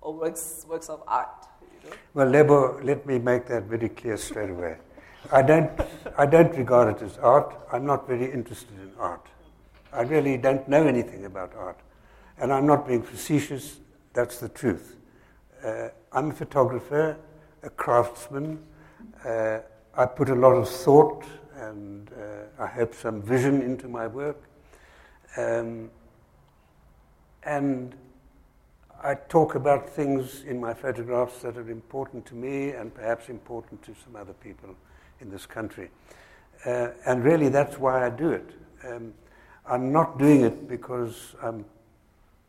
or 0.01 0.13
works, 0.13 0.65
works 0.69 0.87
of 0.87 1.03
art? 1.05 1.45
You 1.61 1.89
know? 1.89 1.95
Well, 2.13 2.27
Lebo, 2.27 2.79
let 2.81 3.05
me 3.05 3.19
make 3.19 3.47
that 3.47 3.63
very 3.63 3.89
clear 3.89 4.15
straight 4.15 4.49
away. 4.49 4.77
I 5.31 5.41
don't, 5.41 5.69
I 6.17 6.25
don't 6.25 6.55
regard 6.55 6.95
it 6.95 7.03
as 7.03 7.17
art. 7.17 7.53
I'm 7.73 7.85
not 7.85 8.07
very 8.07 8.31
interested 8.31 8.77
in 8.79 8.91
art. 8.97 9.25
I 9.91 10.01
really 10.03 10.37
don't 10.37 10.67
know 10.69 10.87
anything 10.87 11.25
about 11.25 11.53
art. 11.55 11.79
And 12.39 12.53
I'm 12.53 12.67
not 12.67 12.88
being 12.88 13.01
facetious, 13.01 13.79
that's 14.13 14.39
the 14.39 14.50
truth. 14.50 14.96
Uh, 15.63 15.89
I'm 16.12 16.32
a 16.32 16.34
photographer, 16.34 17.17
a 17.63 17.70
craftsman. 17.70 18.63
Uh, 19.25 19.60
I 19.96 20.06
put 20.06 20.29
a 20.29 20.36
lot 20.36 20.53
of 20.53 20.70
thought 20.70 21.25
and 21.56 22.12
uh, 22.12 22.63
I 22.63 22.67
hope 22.67 22.94
some 22.94 23.22
vision 23.22 23.62
into 23.62 23.88
my 23.88 24.06
work. 24.06 24.38
Um, 25.36 25.89
and 27.44 27.96
I 29.03 29.15
talk 29.15 29.56
about 29.56 29.89
things 29.89 30.44
in 30.44 30.60
my 30.60 30.74
photographs 30.74 31.41
that 31.41 31.58
are 31.58 31.70
important 31.70 32.25
to 32.27 32.36
me 32.36 32.72
and 32.72 32.94
perhaps 32.94 33.29
important 33.29 33.82
to 33.84 33.96
some 34.03 34.15
other 34.15 34.34
people 34.34 34.75
in 35.22 35.29
this 35.29 35.46
country. 35.46 35.89
Uh, 36.65 36.89
and 37.06 37.24
really, 37.24 37.50
that's 37.50 37.77
why 37.77 38.06
I 38.06 38.10
do 38.10 38.29
it. 38.32 38.50
Um, 38.84 39.13
I'm 39.65 39.91
not 39.91 40.17
doing 40.17 40.41
it 40.41 40.67
because 40.67 41.36
I'm 41.41 41.65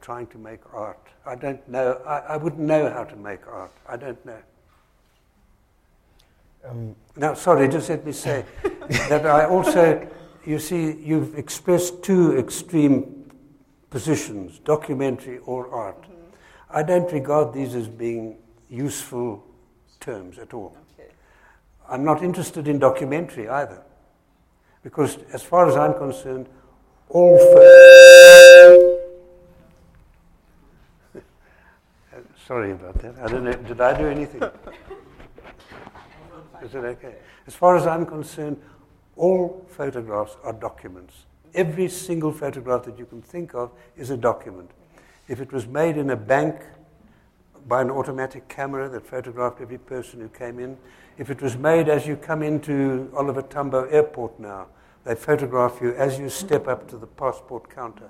trying 0.00 0.26
to 0.28 0.38
make 0.38 0.60
art. 0.72 1.06
I 1.26 1.34
don't 1.34 1.66
know. 1.68 2.00
I, 2.06 2.18
I 2.18 2.36
wouldn't 2.36 2.62
know 2.62 2.90
how 2.90 3.04
to 3.04 3.16
make 3.16 3.46
art. 3.46 3.72
I 3.88 3.96
don't 3.96 4.24
know. 4.24 4.38
Um, 6.64 6.96
now, 7.16 7.34
sorry, 7.34 7.68
just 7.68 7.88
let 7.88 8.04
me 8.04 8.12
say 8.12 8.44
that 8.88 9.26
I 9.26 9.46
also, 9.46 10.08
you 10.44 10.58
see, 10.58 10.92
you've 10.92 11.36
expressed 11.38 12.02
two 12.02 12.36
extreme 12.36 13.30
positions 13.90 14.58
documentary 14.60 15.38
or 15.38 15.70
art. 15.70 16.02
Mm-hmm. 16.02 16.12
I 16.70 16.82
don't 16.82 17.10
regard 17.12 17.54
these 17.54 17.74
as 17.74 17.88
being 17.88 18.38
useful 18.68 19.44
terms 20.00 20.38
at 20.38 20.52
all. 20.52 20.76
Okay. 20.98 21.10
I'm 21.88 22.04
not 22.04 22.22
interested 22.22 22.68
in 22.68 22.78
documentary 22.78 23.48
either. 23.48 23.82
Because, 24.82 25.18
as 25.32 25.42
far 25.42 25.68
as 25.68 25.76
I'm 25.76 25.94
concerned, 25.94 26.48
all. 27.08 27.36
Fo- 27.38 28.97
Sorry 32.48 32.72
about 32.72 32.98
that. 33.00 33.14
I 33.22 33.28
don't 33.28 33.44
know. 33.44 33.52
Did 33.52 33.78
I 33.78 33.98
do 33.98 34.06
anything? 34.06 34.42
Is 36.62 36.74
it 36.74 36.78
okay? 36.78 37.16
As 37.46 37.54
far 37.54 37.76
as 37.76 37.86
I'm 37.86 38.06
concerned, 38.06 38.56
all 39.16 39.66
photographs 39.68 40.38
are 40.42 40.54
documents. 40.54 41.26
Every 41.52 41.90
single 41.90 42.32
photograph 42.32 42.84
that 42.84 42.98
you 42.98 43.04
can 43.04 43.20
think 43.20 43.54
of 43.54 43.70
is 43.98 44.08
a 44.08 44.16
document. 44.16 44.70
If 45.28 45.42
it 45.42 45.52
was 45.52 45.66
made 45.66 45.98
in 45.98 46.08
a 46.08 46.16
bank 46.16 46.62
by 47.66 47.82
an 47.82 47.90
automatic 47.90 48.48
camera 48.48 48.88
that 48.88 49.06
photographed 49.06 49.60
every 49.60 49.76
person 49.76 50.20
who 50.20 50.30
came 50.30 50.58
in, 50.58 50.78
if 51.18 51.28
it 51.28 51.42
was 51.42 51.58
made 51.58 51.90
as 51.90 52.06
you 52.06 52.16
come 52.16 52.42
into 52.42 53.10
Oliver 53.14 53.42
Tambo 53.42 53.84
Airport 53.90 54.40
now, 54.40 54.68
they 55.04 55.14
photograph 55.14 55.82
you 55.82 55.92
as 55.96 56.18
you 56.18 56.30
step 56.30 56.66
up 56.66 56.88
to 56.88 56.96
the 56.96 57.06
passport 57.06 57.68
counter. 57.68 58.08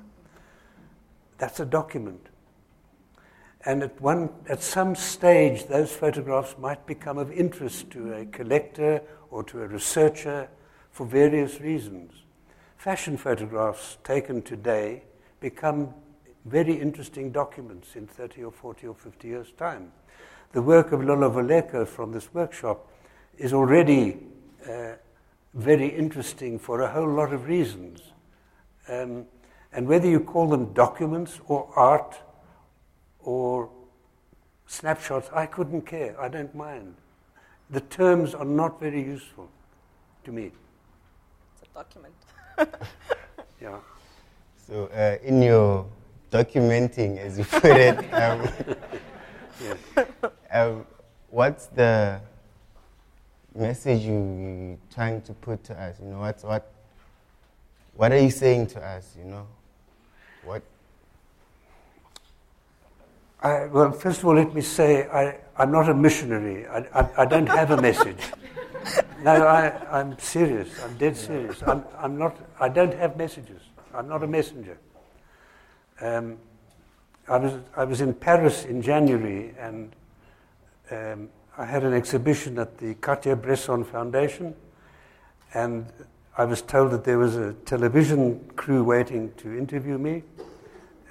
That's 1.38 1.58
a 1.58 1.66
document. 1.66 2.28
And 3.64 3.82
at, 3.82 4.00
one, 4.00 4.30
at 4.48 4.62
some 4.62 4.94
stage, 4.94 5.66
those 5.66 5.90
photographs 5.90 6.56
might 6.58 6.86
become 6.86 7.18
of 7.18 7.30
interest 7.32 7.90
to 7.90 8.12
a 8.14 8.26
collector 8.26 9.02
or 9.30 9.42
to 9.44 9.62
a 9.62 9.66
researcher 9.66 10.48
for 10.90 11.06
various 11.06 11.60
reasons. 11.60 12.12
Fashion 12.76 13.16
photographs 13.16 13.98
taken 14.04 14.42
today 14.42 15.02
become 15.40 15.92
very 16.44 16.74
interesting 16.74 17.30
documents 17.30 17.96
in 17.96 18.06
30 18.06 18.44
or 18.44 18.52
40 18.52 18.86
or 18.86 18.94
50 18.94 19.28
years' 19.28 19.52
time. 19.52 19.92
The 20.52 20.62
work 20.62 20.92
of 20.92 21.04
Lolo 21.04 21.30
Veleko 21.30 21.86
from 21.86 22.12
this 22.12 22.32
workshop 22.32 22.90
is 23.36 23.52
already 23.52 24.18
uh, 24.68 24.92
very 25.54 25.88
interesting 25.88 26.58
for 26.58 26.80
a 26.80 26.90
whole 26.90 27.08
lot 27.08 27.32
of 27.32 27.46
reasons. 27.46 28.00
Um, 28.88 29.26
and 29.72 29.86
whether 29.86 30.08
you 30.08 30.20
call 30.20 30.48
them 30.48 30.72
documents 30.72 31.40
or 31.46 31.68
art, 31.76 32.18
or 33.20 33.70
snapshots, 34.66 35.28
I 35.32 35.46
couldn't 35.46 35.82
care. 35.82 36.20
I 36.20 36.28
don't 36.28 36.54
mind. 36.54 36.94
The 37.70 37.80
terms 37.80 38.34
are 38.34 38.44
not 38.44 38.80
very 38.80 39.02
useful 39.02 39.48
to 40.24 40.32
me. 40.32 40.52
It's 41.54 41.62
a 41.70 41.74
document. 41.74 42.14
Yeah. 43.60 43.78
So, 44.68 44.84
uh, 44.86 45.16
in 45.24 45.42
your 45.42 45.86
documenting, 46.30 47.18
as 47.18 47.38
you 47.38 47.44
put 47.44 47.76
it, 47.76 47.96
um, 48.14 48.48
Yes. 49.60 50.06
um, 50.52 50.86
what's 51.28 51.66
the 51.66 52.20
message 53.52 54.02
you, 54.02 54.12
you 54.12 54.78
trying 54.94 55.22
to 55.22 55.32
put 55.32 55.64
to 55.64 55.74
us? 55.80 55.96
You 56.00 56.06
know, 56.10 56.20
what's, 56.20 56.44
what, 56.44 56.72
what 57.94 58.12
are 58.12 58.20
you 58.20 58.30
saying 58.30 58.68
to 58.68 58.80
us? 58.80 59.16
You 59.18 59.24
know, 59.24 59.46
what? 60.44 60.62
I, 63.40 63.66
well, 63.66 63.92
first 63.92 64.20
of 64.20 64.26
all, 64.26 64.34
let 64.34 64.54
me 64.54 64.60
say 64.60 65.08
I, 65.08 65.38
I'm 65.56 65.70
not 65.70 65.88
a 65.88 65.94
missionary. 65.94 66.66
I, 66.66 66.78
I, 66.94 67.08
I 67.18 67.24
don't 67.24 67.46
have 67.48 67.70
a 67.70 67.80
message. 67.80 68.20
No, 69.22 69.46
I, 69.46 69.72
I'm 69.90 70.16
serious. 70.18 70.68
I'm 70.82 70.96
dead 70.96 71.16
serious. 71.16 71.62
I'm, 71.66 71.84
I'm 71.98 72.16
not, 72.16 72.38
I 72.60 72.68
don't 72.68 72.94
have 72.94 73.16
messages. 73.16 73.60
I'm 73.92 74.08
not 74.08 74.22
a 74.22 74.26
messenger. 74.26 74.78
Um, 76.00 76.38
I, 77.28 77.36
was, 77.36 77.52
I 77.76 77.84
was 77.84 78.00
in 78.00 78.14
Paris 78.14 78.64
in 78.64 78.80
January 78.80 79.52
and 79.58 79.94
um, 80.90 81.28
I 81.58 81.64
had 81.64 81.82
an 81.82 81.92
exhibition 81.92 82.58
at 82.58 82.78
the 82.78 82.94
Cartier-Bresson 82.94 83.84
Foundation 83.84 84.54
and 85.52 85.86
I 86.36 86.44
was 86.44 86.62
told 86.62 86.92
that 86.92 87.02
there 87.02 87.18
was 87.18 87.34
a 87.34 87.54
television 87.64 88.38
crew 88.54 88.84
waiting 88.84 89.32
to 89.38 89.58
interview 89.58 89.98
me. 89.98 90.22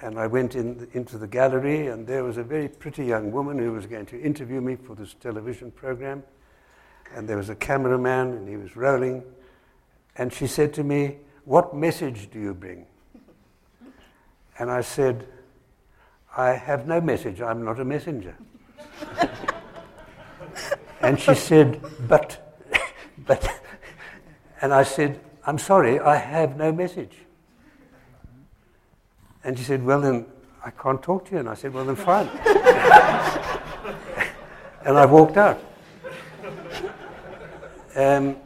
And 0.00 0.18
I 0.18 0.26
went 0.28 0.54
in, 0.54 0.88
into 0.92 1.18
the 1.18 1.26
gallery, 1.26 1.88
and 1.88 2.06
there 2.06 2.22
was 2.22 2.36
a 2.36 2.44
very 2.44 2.68
pretty 2.68 3.04
young 3.04 3.32
woman 3.32 3.58
who 3.58 3.72
was 3.72 3.86
going 3.86 4.06
to 4.06 4.20
interview 4.20 4.60
me 4.60 4.76
for 4.76 4.94
this 4.94 5.14
television 5.14 5.72
program. 5.72 6.22
And 7.14 7.28
there 7.28 7.36
was 7.36 7.48
a 7.48 7.56
cameraman, 7.56 8.28
and 8.28 8.48
he 8.48 8.56
was 8.56 8.76
rolling. 8.76 9.24
And 10.16 10.32
she 10.32 10.46
said 10.46 10.72
to 10.74 10.84
me, 10.84 11.16
What 11.44 11.74
message 11.74 12.30
do 12.30 12.38
you 12.38 12.54
bring? 12.54 12.86
And 14.58 14.70
I 14.70 14.82
said, 14.82 15.26
I 16.36 16.50
have 16.50 16.86
no 16.86 17.00
message, 17.00 17.40
I'm 17.40 17.64
not 17.64 17.80
a 17.80 17.84
messenger. 17.84 18.36
and 21.00 21.18
she 21.18 21.34
said, 21.34 21.80
But, 22.06 22.56
but, 23.26 23.62
and 24.60 24.72
I 24.72 24.84
said, 24.84 25.20
I'm 25.44 25.58
sorry, 25.58 25.98
I 25.98 26.16
have 26.16 26.56
no 26.56 26.70
message. 26.70 27.16
And 29.44 29.58
she 29.58 29.64
said, 29.64 29.84
Well, 29.84 30.00
then 30.00 30.26
I 30.64 30.70
can't 30.70 31.02
talk 31.02 31.26
to 31.26 31.32
you. 31.32 31.38
And 31.38 31.48
I 31.48 31.54
said, 31.54 31.72
Well, 31.72 31.84
then 31.84 31.96
fine. 31.96 32.28
and 34.84 34.98
I 34.98 35.06
walked 35.06 35.36
out. 35.36 35.62
Um, 37.94 38.36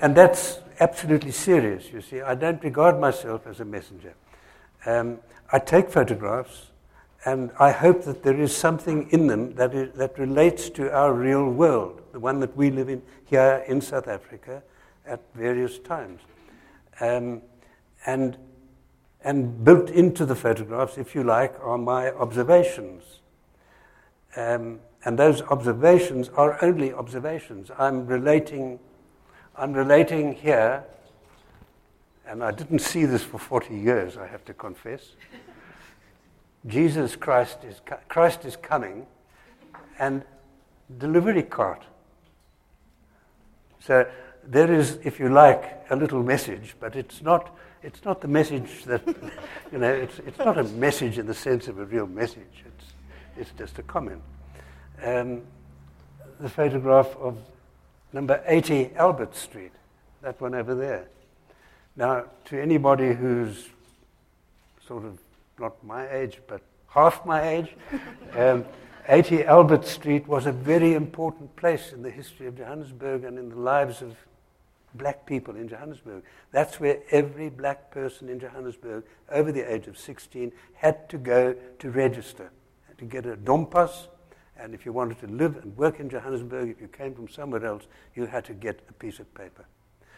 and 0.00 0.16
that's 0.16 0.60
absolutely 0.80 1.30
serious, 1.30 1.92
you 1.92 2.00
see. 2.00 2.20
I 2.20 2.34
don't 2.34 2.62
regard 2.64 2.98
myself 2.98 3.46
as 3.46 3.60
a 3.60 3.64
messenger. 3.64 4.14
Um, 4.86 5.18
I 5.52 5.58
take 5.58 5.90
photographs, 5.90 6.68
and 7.24 7.50
I 7.58 7.70
hope 7.70 8.04
that 8.04 8.22
there 8.22 8.40
is 8.40 8.56
something 8.56 9.08
in 9.10 9.26
them 9.26 9.54
that, 9.54 9.74
is, 9.74 9.92
that 9.96 10.18
relates 10.18 10.70
to 10.70 10.90
our 10.90 11.12
real 11.12 11.48
world, 11.50 12.00
the 12.12 12.18
one 12.18 12.40
that 12.40 12.56
we 12.56 12.70
live 12.70 12.88
in 12.88 13.02
here 13.26 13.62
in 13.68 13.80
South 13.80 14.08
Africa 14.08 14.62
at 15.06 15.20
various 15.34 15.78
times. 15.78 16.20
Um, 17.00 17.42
and 18.06 18.38
and 19.22 19.64
built 19.64 19.90
into 19.90 20.24
the 20.24 20.34
photographs, 20.34 20.96
if 20.96 21.14
you 21.14 21.22
like, 21.22 21.54
are 21.60 21.78
my 21.78 22.10
observations. 22.12 23.20
Um, 24.36 24.80
and 25.04 25.18
those 25.18 25.42
observations 25.42 26.28
are 26.30 26.62
only 26.64 26.92
observations. 26.92 27.70
I'm 27.78 28.06
relating, 28.06 28.78
I'm 29.56 29.72
relating 29.72 30.34
here, 30.34 30.84
and 32.26 32.42
I 32.42 32.50
didn't 32.50 32.80
see 32.80 33.04
this 33.04 33.22
for 33.22 33.38
40 33.38 33.76
years, 33.76 34.16
I 34.16 34.26
have 34.26 34.44
to 34.46 34.54
confess. 34.54 35.12
Jesus 36.66 37.16
Christ 37.16 37.58
is, 37.64 37.80
Christ 38.08 38.44
is 38.44 38.56
coming, 38.56 39.06
and 39.98 40.22
delivery 40.98 41.42
cart. 41.42 41.84
So 43.80 44.06
there 44.44 44.72
is, 44.72 44.98
if 45.04 45.18
you 45.18 45.28
like, 45.28 45.84
a 45.90 45.96
little 45.96 46.22
message, 46.22 46.74
but 46.78 46.96
it's 46.96 47.22
not 47.22 47.54
it's 47.82 48.04
not 48.04 48.20
the 48.20 48.28
message 48.28 48.84
that, 48.84 49.06
you 49.72 49.78
know, 49.78 49.92
it's, 49.92 50.18
it's 50.20 50.38
not 50.38 50.58
a 50.58 50.64
message 50.64 51.18
in 51.18 51.26
the 51.26 51.34
sense 51.34 51.68
of 51.68 51.78
a 51.78 51.84
real 51.84 52.06
message. 52.06 52.64
It's, 52.66 52.92
it's 53.36 53.50
just 53.58 53.78
a 53.78 53.82
comment. 53.82 54.22
Um, 55.02 55.42
the 56.38 56.48
photograph 56.48 57.16
of 57.16 57.38
number 58.12 58.42
80 58.46 58.92
Albert 58.96 59.34
Street, 59.34 59.72
that 60.22 60.40
one 60.40 60.54
over 60.54 60.74
there. 60.74 61.08
Now, 61.96 62.24
to 62.46 62.60
anybody 62.60 63.12
who's 63.14 63.68
sort 64.86 65.04
of 65.04 65.18
not 65.58 65.82
my 65.84 66.08
age, 66.10 66.40
but 66.46 66.62
half 66.88 67.24
my 67.24 67.48
age, 67.48 67.76
um, 68.36 68.64
80 69.08 69.44
Albert 69.44 69.86
Street 69.86 70.26
was 70.28 70.46
a 70.46 70.52
very 70.52 70.94
important 70.94 71.54
place 71.56 71.92
in 71.92 72.02
the 72.02 72.10
history 72.10 72.46
of 72.46 72.56
Johannesburg 72.56 73.24
and 73.24 73.38
in 73.38 73.48
the 73.48 73.56
lives 73.56 74.02
of 74.02 74.16
black 74.94 75.26
people 75.26 75.56
in 75.56 75.68
Johannesburg. 75.68 76.22
That's 76.52 76.80
where 76.80 77.00
every 77.10 77.48
black 77.48 77.90
person 77.90 78.28
in 78.28 78.40
Johannesburg 78.40 79.04
over 79.30 79.52
the 79.52 79.72
age 79.72 79.86
of 79.86 79.98
16 79.98 80.52
had 80.74 81.08
to 81.10 81.18
go 81.18 81.54
to 81.78 81.90
register, 81.90 82.50
to 82.98 83.04
get 83.04 83.26
a 83.26 83.36
dompas. 83.36 84.08
And 84.58 84.74
if 84.74 84.84
you 84.84 84.92
wanted 84.92 85.20
to 85.20 85.26
live 85.26 85.56
and 85.56 85.76
work 85.76 86.00
in 86.00 86.08
Johannesburg, 86.10 86.68
if 86.68 86.80
you 86.80 86.88
came 86.88 87.14
from 87.14 87.28
somewhere 87.28 87.64
else, 87.64 87.84
you 88.14 88.26
had 88.26 88.44
to 88.46 88.52
get 88.52 88.80
a 88.88 88.92
piece 88.92 89.18
of 89.18 89.32
paper. 89.34 89.64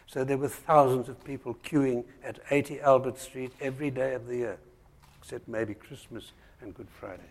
So 0.07 0.25
there 0.25 0.37
were 0.37 0.49
thousands 0.49 1.09
of 1.09 1.23
people 1.25 1.57
queuing 1.63 2.05
at 2.25 2.41
80 2.51 2.81
Albert 2.81 3.19
Street 3.19 3.53
every 3.61 3.91
day 3.91 4.15
of 4.15 4.27
the 4.27 4.37
year, 4.37 4.59
except 5.21 5.49
maybe 5.49 5.75
Christmas 5.75 6.33
and 6.61 6.75
Good 6.75 6.89
Friday. 6.91 7.23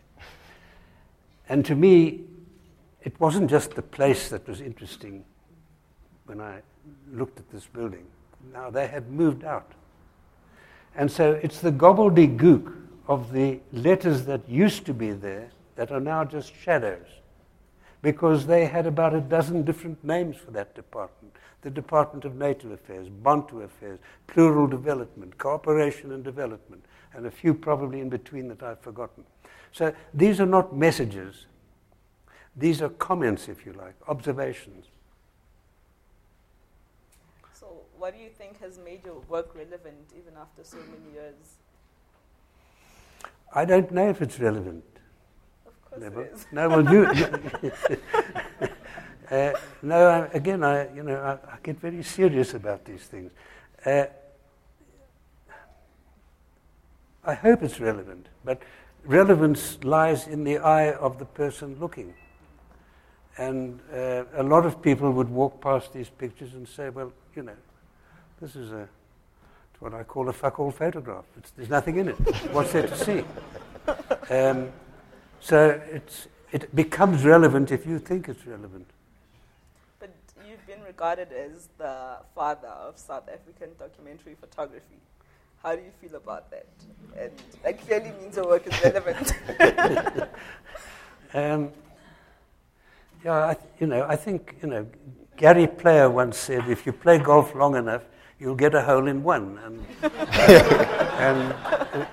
And 1.49 1.65
to 1.65 1.75
me, 1.75 2.21
it 3.03 3.19
wasn't 3.19 3.49
just 3.49 3.71
the 3.71 3.81
place 3.81 4.29
that 4.29 4.47
was 4.47 4.61
interesting 4.61 5.25
when 6.31 6.39
I 6.39 6.61
looked 7.11 7.39
at 7.39 7.51
this 7.51 7.65
building. 7.65 8.05
Now 8.53 8.69
they 8.69 8.87
had 8.87 9.11
moved 9.11 9.43
out. 9.43 9.73
And 10.95 11.11
so 11.11 11.33
it's 11.43 11.59
the 11.59 11.73
gobbledygook 11.73 12.73
of 13.07 13.33
the 13.33 13.59
letters 13.73 14.23
that 14.25 14.47
used 14.47 14.85
to 14.85 14.93
be 14.93 15.11
there 15.11 15.49
that 15.75 15.91
are 15.91 15.99
now 15.99 16.23
just 16.23 16.55
shadows. 16.55 17.07
Because 18.01 18.47
they 18.47 18.65
had 18.65 18.87
about 18.87 19.13
a 19.13 19.19
dozen 19.19 19.63
different 19.63 20.03
names 20.03 20.37
for 20.37 20.51
that 20.51 20.73
department 20.73 21.35
the 21.61 21.69
Department 21.69 22.25
of 22.25 22.35
Native 22.35 22.71
Affairs, 22.71 23.07
Bantu 23.07 23.61
Affairs, 23.61 23.99
Plural 24.25 24.65
Development, 24.65 25.37
Cooperation 25.37 26.11
and 26.11 26.23
Development, 26.23 26.83
and 27.13 27.27
a 27.27 27.29
few 27.29 27.53
probably 27.53 27.99
in 27.99 28.09
between 28.09 28.47
that 28.47 28.63
I've 28.63 28.79
forgotten. 28.79 29.23
So 29.71 29.93
these 30.11 30.41
are 30.41 30.47
not 30.47 30.75
messages, 30.75 31.45
these 32.55 32.81
are 32.81 32.89
comments, 32.89 33.47
if 33.47 33.63
you 33.63 33.73
like, 33.73 33.93
observations. 34.07 34.87
What 38.01 38.13
do 38.15 38.19
you 38.19 38.29
think 38.29 38.59
has 38.59 38.79
made 38.79 39.05
your 39.05 39.19
work 39.29 39.53
relevant 39.53 40.09
even 40.17 40.33
after 40.35 40.63
so 40.63 40.77
many 40.77 41.13
years? 41.13 41.35
I 43.53 43.63
don't 43.63 43.91
know 43.91 44.09
if 44.09 44.23
it's 44.23 44.39
relevant. 44.39 44.83
Of 45.67 45.85
course 45.85 46.01
Never. 46.01 46.23
it 46.23 46.33
is. 46.33 46.47
No, 46.51 46.69
well, 46.69 46.91
you. 46.91 47.05
uh, 49.31 49.53
no, 49.83 50.07
I, 50.07 50.25
again, 50.33 50.63
I, 50.63 50.91
you 50.95 51.03
know, 51.03 51.15
I, 51.15 51.33
I, 51.33 51.57
get 51.61 51.79
very 51.79 52.01
serious 52.01 52.55
about 52.55 52.85
these 52.85 53.03
things. 53.03 53.31
Uh, 53.85 54.05
I 57.23 57.35
hope 57.35 57.61
it's 57.61 57.79
relevant, 57.79 58.29
but 58.43 58.63
relevance 59.05 59.77
lies 59.83 60.25
in 60.25 60.43
the 60.43 60.57
eye 60.57 60.93
of 60.93 61.19
the 61.19 61.25
person 61.25 61.77
looking. 61.79 62.15
And 63.37 63.79
uh, 63.93 64.23
a 64.33 64.43
lot 64.43 64.65
of 64.65 64.81
people 64.81 65.11
would 65.11 65.29
walk 65.29 65.61
past 65.61 65.93
these 65.93 66.09
pictures 66.09 66.55
and 66.55 66.67
say, 66.67 66.89
well, 66.89 67.13
you 67.35 67.43
know, 67.43 67.53
this 68.41 68.55
is 68.55 68.71
a, 68.71 68.89
what 69.79 69.93
I 69.93 70.03
call 70.03 70.27
a 70.27 70.33
fuck 70.33 70.59
all 70.59 70.71
photograph. 70.71 71.25
It's, 71.37 71.51
there's 71.51 71.69
nothing 71.69 71.97
in 71.97 72.09
it. 72.09 72.15
What's 72.51 72.73
there 72.73 72.87
to 72.87 72.97
see? 72.97 73.23
Um, 74.33 74.71
so 75.39 75.79
it's, 75.91 76.27
it 76.51 76.75
becomes 76.75 77.23
relevant 77.23 77.71
if 77.71 77.85
you 77.85 77.99
think 77.99 78.27
it's 78.27 78.45
relevant. 78.47 78.87
But 79.99 80.09
you've 80.47 80.65
been 80.65 80.81
regarded 80.83 81.31
as 81.31 81.69
the 81.77 82.17
father 82.33 82.67
of 82.67 82.97
South 82.97 83.29
African 83.29 83.69
documentary 83.77 84.35
photography. 84.39 84.97
How 85.61 85.75
do 85.75 85.81
you 85.83 85.91
feel 86.01 86.17
about 86.17 86.49
that? 86.49 86.65
And 87.15 87.31
that 87.63 87.85
clearly 87.85 88.11
means 88.19 88.35
your 88.35 88.47
work 88.47 88.65
is 88.65 88.83
relevant. 88.83 89.33
um, 91.35 91.71
yeah, 93.23 93.33
I, 93.33 93.57
you 93.79 93.85
know, 93.85 94.03
I 94.07 94.15
think 94.15 94.55
you 94.63 94.69
know 94.69 94.87
Gary 95.37 95.67
Player 95.67 96.09
once 96.09 96.37
said, 96.37 96.67
if 96.67 96.85
you 96.85 96.91
play 96.91 97.19
golf 97.19 97.53
long 97.53 97.75
enough, 97.75 98.01
you'll 98.41 98.55
get 98.55 98.73
a 98.73 98.81
hole 98.81 99.07
in 99.07 99.21
one. 99.21 99.59
And, 99.63 99.85
and 101.21 101.55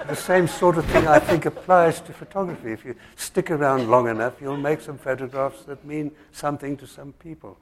the 0.06 0.14
same 0.14 0.46
sort 0.46 0.76
of 0.76 0.84
thing 0.84 1.08
I 1.08 1.18
think 1.18 1.46
applies 1.46 2.02
to 2.02 2.12
photography. 2.12 2.72
If 2.72 2.84
you 2.84 2.94
stick 3.16 3.50
around 3.50 3.88
long 3.88 4.08
enough, 4.08 4.34
you'll 4.40 4.58
make 4.58 4.82
some 4.82 4.98
photographs 4.98 5.64
that 5.64 5.82
mean 5.86 6.12
something 6.32 6.76
to 6.76 6.86
some 6.86 7.14
people. 7.14 7.56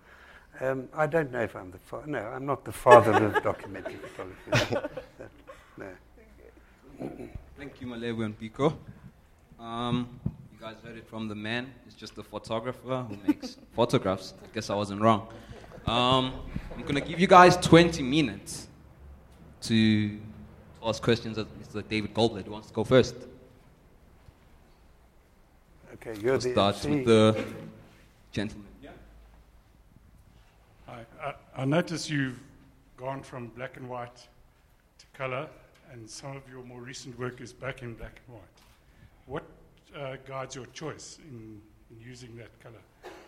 Um, 0.61 0.89
I 0.95 1.07
don't 1.07 1.31
know 1.31 1.43
if 1.43 1.55
I'm 1.55 1.71
the 1.71 1.79
father. 1.79 2.07
No, 2.09 2.19
I'm 2.19 2.45
not 2.45 2.65
the 2.65 2.73
father 2.73 3.13
of 3.13 3.43
documentary 3.51 3.97
photography. 3.97 4.91
That, 5.19 5.31
no. 5.77 5.89
Thank 7.57 7.81
you, 7.81 7.87
Malebu 7.87 8.25
and 8.25 8.41
Biko. 8.41 8.77
Um, 9.61 10.09
you 10.53 10.59
guys 10.61 10.77
heard 10.83 10.97
it 10.97 11.07
from 11.07 11.29
the 11.29 11.35
man. 11.35 11.73
He's 11.85 11.95
just 11.95 12.19
a 12.19 12.23
photographer 12.23 13.07
who 13.09 13.17
makes 13.29 13.59
photographs. 13.77 14.35
I 14.43 14.55
guess 14.55 14.71
I 14.71 14.75
wasn't 14.75 15.03
wrong. 15.03 15.29
Um, 15.87 16.33
I'm 16.75 16.83
going 16.83 16.95
to 16.97 17.01
give 17.01 17.21
you 17.21 17.27
guys 17.29 17.57
20 17.59 18.03
minutes 18.03 18.67
to 19.63 20.19
ask 20.85 21.03
questions 21.03 21.39
of 21.39 21.47
Mr. 21.61 21.87
David 21.89 22.13
Goldblatt. 22.13 22.45
Who 22.45 22.51
wants 22.53 22.69
to 22.69 22.75
go 22.75 22.83
first? 22.85 23.15
Okay, 25.95 26.15
you're 26.21 26.39
the 26.39 26.51
Start 26.53 26.77
MC. 26.77 26.91
with 26.91 27.05
the 27.07 27.45
gentleman. 28.33 28.67
Hi. 30.87 31.05
I, 31.23 31.35
I 31.57 31.65
notice 31.65 32.09
you've 32.11 32.39
gone 32.97 33.23
from 33.23 33.49
black 33.49 33.77
and 33.77 33.89
white 33.89 34.17
to 34.99 35.07
color, 35.19 35.49
and 35.93 36.09
some 36.09 36.37
of 36.37 36.43
your 36.51 36.63
more 36.65 36.81
recent 36.81 37.19
work 37.19 37.41
is 37.41 37.53
back 37.53 37.83
in 37.83 37.95
black 37.95 38.21
and 38.27 38.37
white. 38.37 38.45
What 39.27 39.45
uh, 39.97 40.17
guides 40.27 40.55
your 40.55 40.67
choice 40.67 41.19
in, 41.31 41.61
in 41.91 42.01
using 42.09 42.37
that 42.37 42.51
color? 42.61 42.83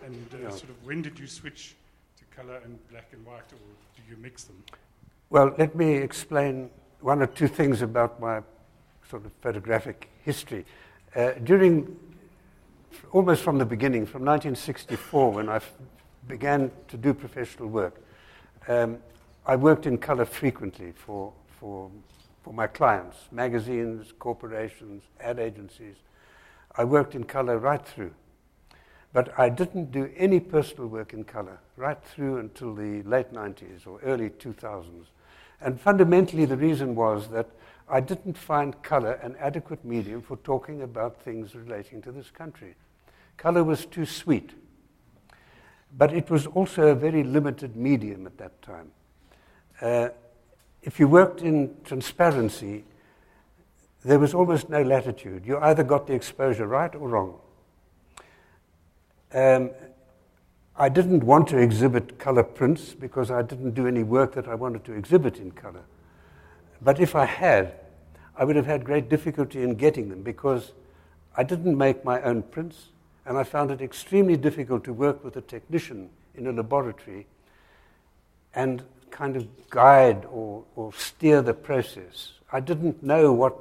And 0.04 0.14
uh, 0.34 0.38
Yeah. 0.44 0.50
sort 0.50 0.70
of 0.70 0.86
when 0.86 1.02
did 1.02 1.18
you 1.18 1.26
switch 1.26 1.70
to 1.70 1.74
color 2.38 2.60
and 2.64 2.78
black 2.88 3.08
and 3.12 3.24
white, 3.26 3.52
or 3.52 3.58
do 3.96 4.02
you 4.08 4.16
mix 4.16 4.44
them? 4.44 4.62
Well, 5.30 5.54
let 5.58 5.74
me 5.74 5.94
explain 5.94 6.70
one 7.00 7.20
or 7.20 7.26
two 7.26 7.48
things 7.48 7.82
about 7.82 8.20
my 8.20 8.42
sort 9.10 9.26
of 9.26 9.32
photographic 9.40 10.08
history. 10.22 10.64
Uh, 11.16 11.32
during, 11.42 11.96
almost 13.10 13.42
from 13.42 13.58
the 13.58 13.64
beginning, 13.64 14.06
from 14.06 14.24
1964, 14.24 15.32
when 15.32 15.48
I 15.48 15.56
f- 15.56 15.74
began 16.28 16.70
to 16.86 16.96
do 16.96 17.12
professional 17.12 17.68
work, 17.68 18.00
um, 18.68 18.98
I 19.44 19.56
worked 19.56 19.86
in 19.86 19.98
color 19.98 20.24
frequently 20.24 20.92
for, 20.92 21.32
for, 21.58 21.90
for 22.44 22.52
my 22.52 22.68
clients, 22.68 23.16
magazines, 23.32 24.12
corporations, 24.18 25.02
ad 25.18 25.40
agencies. 25.40 25.96
I 26.76 26.84
worked 26.84 27.16
in 27.16 27.24
color 27.24 27.58
right 27.58 27.84
through. 27.84 28.12
But 29.12 29.38
I 29.38 29.48
didn't 29.48 29.90
do 29.90 30.10
any 30.16 30.40
personal 30.40 30.88
work 30.88 31.12
in 31.12 31.24
color 31.24 31.58
right 31.76 32.02
through 32.02 32.38
until 32.38 32.74
the 32.74 33.02
late 33.02 33.32
90s 33.32 33.86
or 33.86 34.00
early 34.00 34.30
2000s. 34.30 35.06
And 35.60 35.80
fundamentally, 35.80 36.44
the 36.44 36.56
reason 36.56 36.94
was 36.94 37.28
that 37.28 37.48
I 37.88 38.00
didn't 38.00 38.36
find 38.36 38.80
color 38.82 39.12
an 39.22 39.34
adequate 39.40 39.84
medium 39.84 40.20
for 40.20 40.36
talking 40.38 40.82
about 40.82 41.22
things 41.22 41.54
relating 41.54 42.02
to 42.02 42.12
this 42.12 42.30
country. 42.30 42.74
Color 43.38 43.64
was 43.64 43.86
too 43.86 44.04
sweet. 44.04 44.52
But 45.96 46.12
it 46.12 46.28
was 46.28 46.46
also 46.46 46.88
a 46.88 46.94
very 46.94 47.24
limited 47.24 47.76
medium 47.76 48.26
at 48.26 48.36
that 48.38 48.60
time. 48.60 48.90
Uh, 49.80 50.10
if 50.82 51.00
you 51.00 51.08
worked 51.08 51.40
in 51.40 51.74
transparency, 51.82 52.84
there 54.04 54.18
was 54.18 54.34
almost 54.34 54.68
no 54.68 54.82
latitude. 54.82 55.46
You 55.46 55.58
either 55.58 55.82
got 55.82 56.06
the 56.06 56.14
exposure 56.14 56.66
right 56.66 56.94
or 56.94 57.08
wrong. 57.08 57.38
Um, 59.32 59.70
I 60.76 60.88
didn't 60.88 61.24
want 61.24 61.48
to 61.48 61.58
exhibit 61.58 62.18
color 62.18 62.44
prints 62.44 62.94
because 62.94 63.30
I 63.30 63.42
didn't 63.42 63.72
do 63.72 63.86
any 63.86 64.04
work 64.04 64.34
that 64.34 64.46
I 64.46 64.54
wanted 64.54 64.84
to 64.84 64.92
exhibit 64.92 65.38
in 65.38 65.50
color. 65.50 65.82
But 66.80 67.00
if 67.00 67.16
I 67.16 67.24
had, 67.24 67.74
I 68.36 68.44
would 68.44 68.54
have 68.54 68.66
had 68.66 68.84
great 68.84 69.08
difficulty 69.08 69.62
in 69.62 69.74
getting 69.74 70.08
them 70.08 70.22
because 70.22 70.72
I 71.36 71.42
didn't 71.42 71.76
make 71.76 72.04
my 72.04 72.22
own 72.22 72.42
prints 72.42 72.90
and 73.26 73.36
I 73.36 73.42
found 73.42 73.70
it 73.70 73.82
extremely 73.82 74.36
difficult 74.36 74.84
to 74.84 74.92
work 74.92 75.24
with 75.24 75.36
a 75.36 75.40
technician 75.40 76.10
in 76.36 76.46
a 76.46 76.52
laboratory 76.52 77.26
and 78.54 78.82
kind 79.10 79.36
of 79.36 79.46
guide 79.70 80.24
or, 80.30 80.64
or 80.76 80.92
steer 80.92 81.42
the 81.42 81.54
process. 81.54 82.32
I 82.52 82.60
didn't 82.60 83.02
know 83.02 83.32
what 83.32 83.56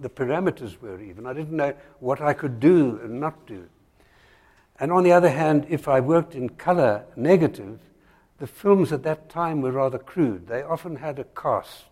the 0.00 0.08
parameters 0.10 0.80
were, 0.80 1.00
even. 1.00 1.26
I 1.26 1.32
didn't 1.32 1.56
know 1.56 1.74
what 1.98 2.20
I 2.20 2.34
could 2.34 2.60
do 2.60 3.00
and 3.02 3.18
not 3.18 3.46
do. 3.46 3.66
And 4.80 4.92
on 4.92 5.02
the 5.02 5.12
other 5.12 5.30
hand, 5.30 5.66
if 5.68 5.88
I 5.88 6.00
worked 6.00 6.34
in 6.34 6.50
color 6.50 7.04
negative, 7.16 7.80
the 8.38 8.46
films 8.46 8.92
at 8.92 9.02
that 9.02 9.28
time 9.28 9.60
were 9.60 9.72
rather 9.72 9.98
crude. 9.98 10.46
They 10.46 10.62
often 10.62 10.96
had 10.96 11.18
a 11.18 11.24
cast, 11.24 11.86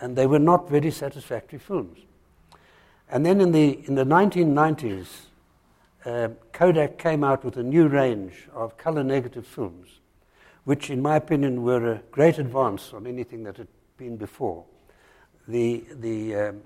and 0.00 0.16
they 0.16 0.26
were 0.26 0.38
not 0.38 0.70
very 0.70 0.90
satisfactory 0.90 1.58
films. 1.58 1.98
And 3.10 3.26
then 3.26 3.40
in 3.40 3.52
the, 3.52 3.86
in 3.86 3.96
the 3.96 4.04
1990s, 4.04 5.08
uh, 6.04 6.28
Kodak 6.52 6.98
came 6.98 7.22
out 7.22 7.44
with 7.44 7.56
a 7.56 7.62
new 7.62 7.88
range 7.88 8.48
of 8.52 8.76
color 8.76 9.02
negative 9.02 9.46
films, 9.46 10.00
which, 10.64 10.90
in 10.90 11.02
my 11.02 11.16
opinion, 11.16 11.62
were 11.62 11.92
a 11.92 12.02
great 12.10 12.38
advance 12.38 12.92
on 12.92 13.06
anything 13.06 13.42
that 13.44 13.56
had 13.56 13.68
been 13.96 14.16
before. 14.16 14.64
The, 15.48 15.84
the, 16.00 16.34
um, 16.36 16.62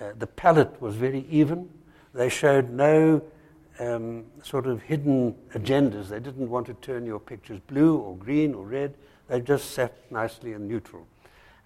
uh, 0.00 0.12
the 0.18 0.26
palette 0.26 0.80
was 0.80 0.96
very 0.96 1.26
even. 1.30 1.68
They 2.14 2.28
showed 2.28 2.70
no 2.70 3.22
um, 3.78 4.24
sort 4.42 4.66
of 4.66 4.82
hidden 4.82 5.34
agendas. 5.54 6.08
They 6.08 6.20
didn't 6.20 6.48
want 6.48 6.66
to 6.66 6.74
turn 6.74 7.06
your 7.06 7.20
pictures 7.20 7.60
blue 7.66 7.96
or 7.96 8.16
green 8.16 8.54
or 8.54 8.64
red. 8.64 8.94
They 9.28 9.40
just 9.40 9.70
sat 9.70 10.10
nicely 10.10 10.52
and 10.52 10.68
neutral. 10.68 11.06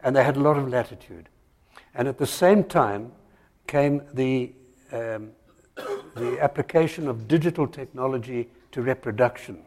And 0.03 0.15
they 0.15 0.25
had 0.25 0.37
a 0.37 0.41
lot 0.41 0.57
of 0.57 0.69
latitude. 0.69 1.29
And 1.95 2.09
at 2.09 2.19
the 2.19 2.27
same 2.27 2.65
time 2.65 3.13
came 3.67 4.03
the, 4.15 4.53
um, 4.93 5.31
the 6.15 6.39
application 6.41 7.09
of 7.09 7.29
digital 7.29 7.67
technology 7.67 8.49
to 8.73 8.83
reproduction. 8.83 9.63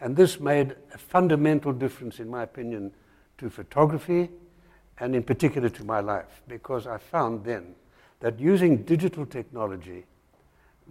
And 0.00 0.16
this 0.16 0.40
made 0.40 0.74
a 0.92 0.98
fundamental 0.98 1.72
difference, 1.72 2.18
in 2.18 2.28
my 2.28 2.42
opinion, 2.42 2.92
to 3.38 3.48
photography 3.48 4.30
and 4.98 5.14
in 5.14 5.22
particular 5.22 5.68
to 5.68 5.84
my 5.84 6.00
life, 6.00 6.42
because 6.48 6.86
I 6.86 6.98
found 6.98 7.44
then 7.44 7.74
that 8.20 8.38
using 8.38 8.82
digital 8.82 9.26
technology, 9.26 10.04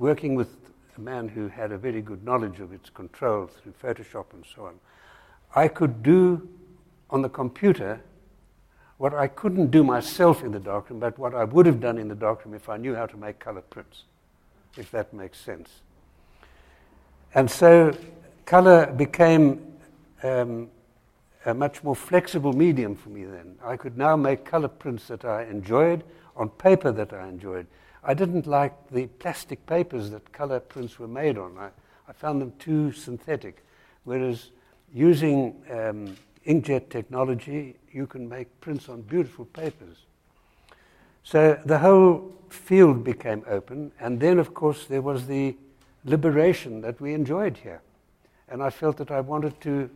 working 0.02 0.34
with 0.34 0.50
a 0.98 1.00
man 1.00 1.30
who 1.30 1.48
had 1.48 1.72
a 1.72 1.78
very 1.78 2.02
good 2.02 2.26
knowledge 2.26 2.60
of 2.60 2.74
its 2.74 2.90
control 2.90 3.46
through 3.46 3.72
Photoshop 3.82 4.26
and 4.34 4.44
so 4.56 4.66
on, 4.66 4.74
I 5.56 5.68
could 5.68 6.02
do 6.02 6.50
on 7.12 7.22
the 7.22 7.30
computer 7.30 8.02
what 8.98 9.14
I 9.14 9.28
couldn't 9.28 9.70
do 9.70 9.84
myself 9.84 10.44
in 10.44 10.52
the 10.52 10.60
darkroom, 10.60 11.00
but 11.00 11.20
what 11.20 11.36
I 11.36 11.44
would 11.44 11.68
have 11.68 11.80
done 11.80 12.00
in 12.00 12.08
the 12.08 12.16
darkroom 12.16 12.56
if 12.56 12.68
I 12.68 12.78
knew 12.78 12.96
how 12.96 13.06
to 13.06 13.16
make 13.16 13.38
color 13.38 13.62
prints, 13.62 14.04
if 14.76 14.90
that 14.90 15.14
makes 15.14 15.40
sense. 15.40 15.70
And 17.36 17.50
so 17.50 17.96
color 18.46 18.88
became 18.88 19.62
um, 20.24 20.70
a 21.46 21.54
much 21.54 21.84
more 21.84 21.96
flexible 21.96 22.54
medium 22.54 22.96
for 22.96 23.10
me 23.10 23.26
then. 23.26 23.56
I 23.64 23.78
could 23.78 23.98
now 24.00 24.16
make 24.16 24.46
color 24.46 24.68
prints 24.68 25.08
that 25.10 25.26
I 25.26 25.44
enjoyed 25.44 26.04
on 26.36 26.50
paper 26.50 26.92
that 26.92 27.14
I 27.14 27.28
enjoyed. 27.28 27.68
I 28.04 28.14
didn't 28.14 28.48
like 28.48 28.74
the 28.90 29.08
plastic 29.08 29.66
papers 29.66 30.10
that 30.10 30.32
color 30.34 30.60
prints 30.60 30.98
were 30.98 31.08
made 31.08 31.38
on. 31.38 31.58
I, 31.58 31.70
I 32.08 32.14
found 32.14 32.42
them 32.42 32.54
too 32.58 32.92
synthetic. 32.92 33.64
Whereas 34.04 34.52
using 34.94 35.62
um, 35.70 36.16
inkjet 36.48 36.90
technology, 36.90 37.76
you 37.92 38.08
can 38.08 38.28
make 38.28 38.60
prints 38.60 38.90
on 38.90 39.02
beautiful 39.02 39.46
papers. 39.46 39.98
So 41.24 41.60
the 41.66 41.78
whole 41.78 42.34
field 42.50 43.04
became 43.04 43.44
open, 43.48 43.92
and 44.00 44.20
then, 44.20 44.40
of 44.40 44.54
course, 44.54 44.86
there 44.86 45.02
was 45.02 45.28
the 45.28 45.56
liberation 46.04 46.82
that 46.82 47.00
we 47.00 47.14
enjoyed 47.14 47.58
here. 47.58 47.82
And 48.50 48.64
I 48.64 48.72
felt 48.72 48.98
that 48.98 49.12
I 49.12 49.22
wanted 49.22 49.62
to, 49.62 49.90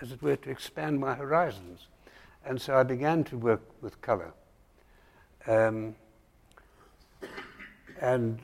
as 0.00 0.12
it 0.12 0.22
were, 0.22 0.36
to 0.36 0.50
expand 0.50 1.00
my 1.00 1.14
horizons. 1.14 1.88
And 2.44 2.60
so 2.60 2.76
I 2.76 2.84
began 2.84 3.24
to 3.24 3.36
work 3.36 3.62
with 3.82 4.00
color. 4.00 4.32
Um, 5.46 5.96
and 8.00 8.38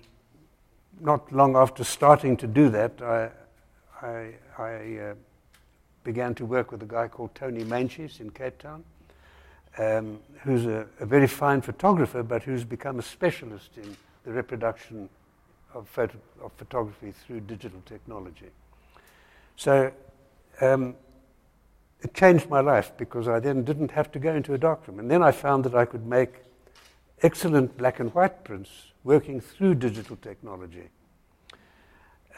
not 1.01 1.31
long 1.33 1.57
after 1.57 1.85
starting 1.85 2.37
to 2.39 2.47
do 2.47 2.69
that, 2.71 3.03
I, 3.03 3.31
I, 4.03 4.35
I 4.59 4.99
uh, 4.99 5.15
began 6.05 6.35
to 6.37 6.47
work 6.47 6.71
with 6.71 6.83
a 6.83 6.87
guy 6.87 7.09
called 7.09 7.35
Tony 7.35 7.65
Meintjes 7.65 8.21
in 8.21 8.31
Cape 8.31 8.59
Town, 8.59 8.85
um, 9.79 10.21
who's 10.43 10.67
a, 10.67 10.87
a, 11.01 11.07
very 11.07 11.27
fine 11.27 11.61
photographer, 11.61 12.23
but 12.23 12.43
who's 12.43 12.65
become 12.65 12.99
a 12.99 13.03
specialist 13.03 13.77
in 13.77 13.97
the 14.25 14.33
reproduction 14.33 15.09
of, 15.75 15.89
photo, 15.89 16.17
of 16.43 16.53
photography 16.53 17.13
through 17.13 17.41
digital 17.41 17.83
technology. 17.85 18.51
So 19.57 19.93
um, 20.61 20.95
it 22.01 22.15
changed 22.15 22.49
my 22.49 22.61
life 22.61 22.93
because 22.97 23.29
I 23.29 23.41
then 23.41 23.65
didn't 23.65 23.91
have 23.91 24.11
to 24.13 24.19
go 24.19 24.35
into 24.35 24.55
a 24.55 24.59
darkroom. 24.59 24.99
And 24.99 25.11
then 25.11 25.23
I 25.23 25.33
found 25.33 25.65
that 25.65 25.75
I 25.75 25.85
could 25.85 26.07
make 26.07 26.35
excellent 27.23 27.77
black 27.77 28.01
and 28.01 28.13
white 28.15 28.45
prints 28.45 28.71
working 29.05 29.41
through 29.41 29.75
digital 29.75 30.17
technology. 30.17 30.89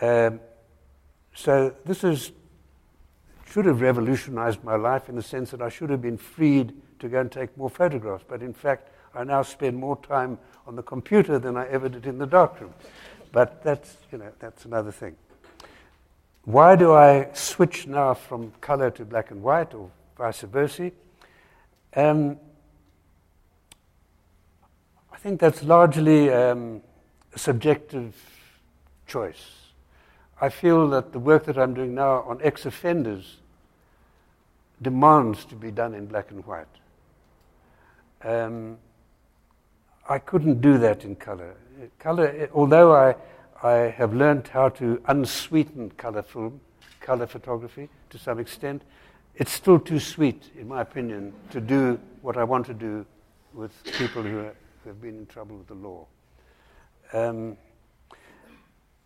Um, 0.00 0.40
so 1.34 1.74
this 1.84 2.02
has 2.02 2.32
should 3.50 3.64
have 3.64 3.80
revolutionized 3.80 4.62
my 4.62 4.76
life 4.76 5.08
in 5.08 5.16
the 5.16 5.22
sense 5.22 5.50
that 5.50 5.62
I 5.62 5.70
should 5.70 5.88
have 5.90 6.02
been 6.02 6.18
freed 6.18 6.74
to 6.98 7.08
go 7.08 7.20
and 7.20 7.32
take 7.32 7.56
more 7.56 7.70
photographs. 7.70 8.24
But 8.28 8.42
in 8.42 8.52
fact, 8.52 8.90
I 9.14 9.24
now 9.24 9.42
spend 9.42 9.76
more 9.76 9.96
time 9.96 10.38
on 10.66 10.76
the 10.76 10.82
computer 10.82 11.38
than 11.38 11.56
I 11.56 11.66
ever 11.68 11.88
did 11.88 12.06
in 12.06 12.18
the 12.18 12.26
darkroom. 12.26 12.74
But 13.32 13.62
that's, 13.62 13.96
you 14.12 14.18
know, 14.18 14.30
that's 14.38 14.64
another 14.66 14.92
thing. 14.92 15.16
Why 16.44 16.76
do 16.76 16.92
I 16.92 17.28
switch 17.32 17.86
now 17.86 18.14
from 18.14 18.52
color 18.60 18.90
to 18.92 19.04
black 19.04 19.30
and 19.30 19.42
white 19.42 19.74
or 19.74 19.90
vice 20.16 20.42
versa? 20.42 20.92
Um, 21.96 22.38
I 25.18 25.20
think 25.20 25.40
that's 25.40 25.64
largely 25.64 26.32
um, 26.32 26.80
a 27.34 27.38
subjective 27.40 28.14
choice. 29.08 29.50
I 30.40 30.48
feel 30.48 30.86
that 30.90 31.10
the 31.10 31.18
work 31.18 31.44
that 31.46 31.58
I'm 31.58 31.74
doing 31.74 31.92
now 31.92 32.22
on 32.22 32.38
ex 32.40 32.66
offenders 32.66 33.38
demands 34.80 35.44
to 35.46 35.56
be 35.56 35.72
done 35.72 35.94
in 35.94 36.06
black 36.06 36.30
and 36.30 36.46
white. 36.46 36.68
Um, 38.22 38.78
I 40.08 40.20
couldn't 40.20 40.60
do 40.60 40.78
that 40.78 41.04
in 41.04 41.16
color. 41.16 41.56
Color, 41.98 42.48
although 42.54 42.94
I, 42.94 43.16
I 43.60 43.88
have 43.88 44.14
learned 44.14 44.46
how 44.46 44.68
to 44.68 45.02
unsweeten 45.08 45.90
color 45.96 46.22
film, 46.22 46.60
color 47.00 47.26
photography 47.26 47.88
to 48.10 48.18
some 48.18 48.38
extent, 48.38 48.82
it's 49.34 49.50
still 49.50 49.80
too 49.80 49.98
sweet, 49.98 50.52
in 50.56 50.68
my 50.68 50.82
opinion, 50.82 51.32
to 51.50 51.60
do 51.60 51.98
what 52.22 52.36
I 52.36 52.44
want 52.44 52.66
to 52.66 52.74
do 52.74 53.04
with 53.52 53.72
people 53.98 54.22
who, 54.22 54.38
are, 54.38 54.54
have 54.88 55.00
been 55.00 55.18
in 55.18 55.26
trouble 55.26 55.56
with 55.56 55.68
the 55.68 55.74
law. 55.74 56.06
Um, 57.12 57.56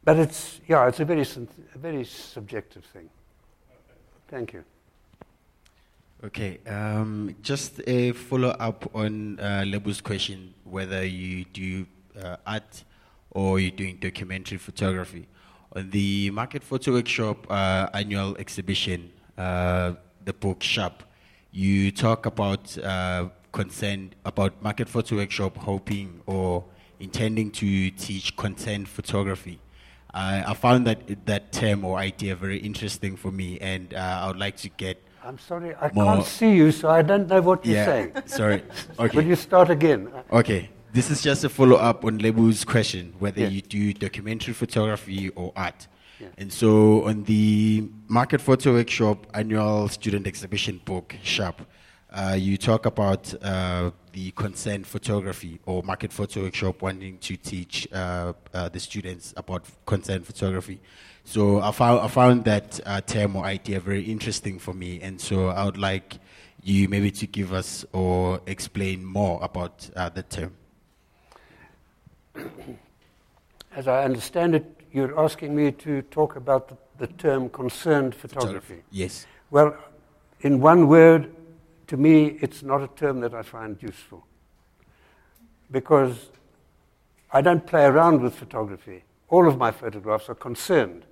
but 0.04 0.18
it's, 0.18 0.60
yeah, 0.66 0.88
it's 0.88 1.00
a 1.00 1.04
very, 1.04 1.22
a 1.22 1.78
very 1.78 2.04
subjective 2.04 2.84
thing. 2.84 3.08
Thank 4.28 4.52
you. 4.54 4.64
Okay, 6.24 6.58
um, 6.68 7.34
just 7.42 7.80
a 7.86 8.12
follow 8.12 8.50
up 8.50 8.88
on 8.94 9.40
uh, 9.40 9.64
Lebo's 9.66 10.00
question 10.00 10.54
whether 10.64 11.04
you 11.04 11.44
do 11.44 11.84
uh, 12.22 12.36
art 12.46 12.84
or 13.32 13.58
you're 13.58 13.70
doing 13.72 13.96
documentary 13.96 14.58
photography. 14.58 15.26
On 15.74 15.90
the 15.90 16.30
Market 16.30 16.62
Photo 16.62 16.92
Workshop 16.92 17.46
uh, 17.50 17.88
annual 17.92 18.36
exhibition, 18.36 19.10
uh, 19.36 19.94
the 20.24 20.32
book 20.32 20.62
Sharp, 20.62 21.02
you 21.50 21.90
talk 21.90 22.26
about 22.26 22.78
uh, 23.52 23.56
concern 23.56 24.14
about 24.24 24.62
Market 24.62 24.88
Photo 24.88 25.16
Workshop 25.16 25.56
hoping 25.56 26.20
or 26.26 26.64
intending 27.00 27.50
to 27.50 27.90
teach 27.90 28.36
content 28.36 28.88
photography. 28.88 29.60
I 30.14 30.54
found 30.54 30.86
that 30.86 31.24
that 31.26 31.52
term 31.52 31.84
or 31.84 31.98
idea 31.98 32.36
very 32.36 32.58
interesting 32.58 33.16
for 33.16 33.32
me, 33.32 33.58
and 33.60 33.94
uh, 33.94 34.20
I 34.22 34.26
would 34.26 34.38
like 34.38 34.56
to 34.58 34.68
get. 34.68 35.02
I'm 35.24 35.38
sorry, 35.38 35.74
I 35.80 35.88
can't 35.88 36.24
see 36.24 36.54
you, 36.54 36.70
so 36.70 36.90
I 36.90 37.00
don't 37.00 37.28
know 37.28 37.40
what 37.40 37.64
you're 37.64 37.76
yeah, 37.76 37.86
saying. 37.86 38.12
Sorry. 38.26 38.62
Okay. 38.98 39.16
Will 39.16 39.24
you 39.24 39.36
start 39.36 39.70
again? 39.70 40.10
Okay. 40.32 40.68
This 40.92 41.10
is 41.10 41.22
just 41.22 41.44
a 41.44 41.48
follow 41.48 41.76
up 41.76 42.04
on 42.04 42.18
Lebo's 42.18 42.64
question 42.64 43.14
whether 43.18 43.40
yes. 43.40 43.52
you 43.52 43.62
do 43.62 43.92
documentary 43.94 44.52
photography 44.52 45.30
or 45.30 45.52
art. 45.56 45.86
And 46.36 46.52
so, 46.52 47.04
on 47.06 47.24
the 47.24 47.88
Market 48.08 48.40
Photo 48.40 48.74
Workshop 48.74 49.26
annual 49.32 49.88
student 49.88 50.26
exhibition 50.26 50.80
book, 50.84 51.16
Sharp, 51.22 51.62
uh, 52.12 52.36
you 52.38 52.56
talk 52.56 52.86
about 52.86 53.32
uh, 53.42 53.90
the 54.12 54.30
consent 54.32 54.86
photography 54.86 55.58
or 55.64 55.82
market 55.82 56.12
photo 56.12 56.42
workshop 56.42 56.82
wanting 56.82 57.16
to 57.18 57.36
teach 57.36 57.88
uh, 57.92 58.32
uh 58.52 58.68
the 58.68 58.78
students 58.78 59.32
about 59.36 59.64
consent 59.86 60.26
photography. 60.26 60.80
So 61.24 61.60
I 61.60 61.70
found, 61.70 62.00
I 62.00 62.08
found 62.08 62.44
that 62.44 62.80
uh, 62.84 63.00
term 63.00 63.36
or 63.36 63.44
idea 63.44 63.80
very 63.80 64.02
interesting 64.02 64.58
for 64.58 64.74
me, 64.74 65.00
and 65.00 65.20
so 65.20 65.48
I 65.48 65.64
would 65.64 65.78
like 65.78 66.18
you 66.62 66.88
maybe 66.88 67.10
to 67.10 67.26
give 67.26 67.52
us 67.52 67.84
or 67.92 68.40
explain 68.46 69.04
more 69.04 69.38
about 69.42 69.88
uh, 69.96 70.08
the 70.08 70.22
term. 70.22 70.52
As 73.74 73.88
I 73.88 74.04
understand 74.04 74.54
it, 74.54 74.64
you're 74.92 75.18
asking 75.18 75.56
me 75.56 75.72
to 75.72 76.02
talk 76.02 76.36
about 76.36 76.68
the, 76.68 76.76
the 76.98 77.06
term 77.06 77.48
concerned 77.48 78.14
photography. 78.14 78.48
photography. 78.48 78.82
Yes. 78.90 79.26
Well, 79.50 79.74
in 80.42 80.60
one 80.60 80.88
word, 80.88 81.34
to 81.86 81.96
me, 81.96 82.38
it's 82.40 82.62
not 82.62 82.82
a 82.82 82.88
term 82.88 83.20
that 83.20 83.34
I 83.34 83.42
find 83.42 83.80
useful 83.82 84.26
because 85.70 86.30
I 87.32 87.40
don't 87.40 87.66
play 87.66 87.84
around 87.84 88.20
with 88.20 88.34
photography. 88.34 89.04
All 89.28 89.48
of 89.48 89.56
my 89.56 89.70
photographs 89.70 90.28
are 90.28 90.34
concerned. 90.34 91.04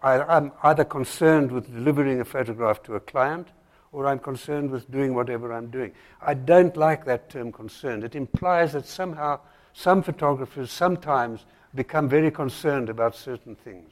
I, 0.00 0.36
am 0.36 0.52
either 0.62 0.84
concerned 0.84 1.50
with 1.50 1.72
delivering 1.72 2.20
a 2.20 2.24
photograph 2.24 2.82
to 2.84 2.94
a 2.94 3.00
client 3.00 3.48
or 3.90 4.06
I'm 4.06 4.20
concerned 4.20 4.70
with 4.70 4.90
doing 4.90 5.14
whatever 5.14 5.52
I'm 5.52 5.68
doing. 5.68 5.92
I 6.20 6.34
don't 6.34 6.76
like 6.76 7.04
that 7.06 7.30
term 7.30 7.50
concerned. 7.50 8.04
It 8.04 8.14
implies 8.14 8.74
that 8.74 8.86
somehow 8.86 9.40
some 9.72 10.02
photographers 10.02 10.70
sometimes 10.70 11.44
become 11.74 12.08
very 12.08 12.30
concerned 12.30 12.88
about 12.88 13.16
certain 13.16 13.56
things. 13.56 13.90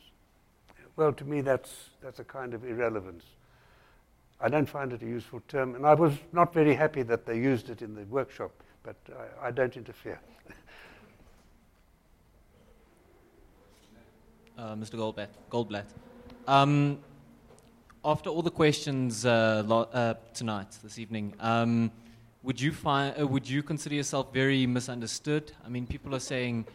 Well, 0.96 1.12
to 1.12 1.24
me, 1.24 1.40
that's, 1.40 1.90
that's 2.02 2.20
a 2.20 2.24
kind 2.24 2.54
of 2.54 2.64
irrelevance. 2.64 3.24
I 4.40 4.48
don't 4.48 4.68
find 4.68 4.92
it 4.92 5.02
a 5.02 5.06
useful 5.06 5.40
term, 5.48 5.74
and 5.74 5.86
I 5.86 5.94
was 5.94 6.12
not 6.32 6.52
very 6.52 6.74
happy 6.74 7.02
that 7.04 7.24
they 7.24 7.38
used 7.38 7.70
it 7.70 7.80
in 7.80 7.94
the 7.94 8.02
workshop, 8.02 8.50
but 8.82 8.96
I, 9.42 9.48
I 9.48 9.50
don't 9.50 9.74
interfere. 9.76 10.20
uh, 14.58 14.74
Mr. 14.74 14.96
Goldblatt, 14.96 15.28
Goldblatt. 15.50 15.86
Um, 16.46 16.98
after 18.04 18.28
all 18.30 18.42
the 18.42 18.50
questions 18.50 19.24
uh, 19.24 19.62
lo- 19.66 19.88
uh, 19.92 20.14
tonight, 20.34 20.76
this 20.82 20.98
evening, 20.98 21.34
um, 21.40 21.90
would 22.42 22.60
you 22.60 22.72
find, 22.72 23.18
uh, 23.20 23.26
would 23.26 23.48
you 23.48 23.62
consider 23.62 23.94
yourself 23.94 24.32
very 24.34 24.66
misunderstood? 24.66 25.52
I 25.64 25.68
mean, 25.68 25.86
people 25.86 26.14
are 26.14 26.20
saying 26.20 26.66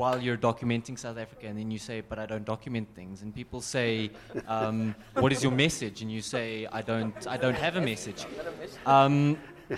while 0.00 0.18
you're 0.18 0.42
documenting 0.50 0.98
South 0.98 1.18
Africa, 1.18 1.46
and 1.46 1.58
then 1.58 1.70
you 1.70 1.78
say, 1.78 2.00
"But 2.00 2.18
I 2.18 2.24
don't 2.24 2.46
document 2.46 2.88
things," 2.94 3.20
and 3.20 3.34
people 3.34 3.60
say, 3.60 4.10
um, 4.48 4.94
"What 5.22 5.30
is 5.30 5.42
your 5.42 5.52
message?" 5.52 6.00
and 6.00 6.10
you 6.10 6.22
say, 6.22 6.66
"I 6.78 6.80
don't, 6.80 7.26
I 7.34 7.36
don't 7.36 7.60
have 7.66 7.76
a 7.76 7.82
message." 7.92 8.24
Um, 8.86 9.36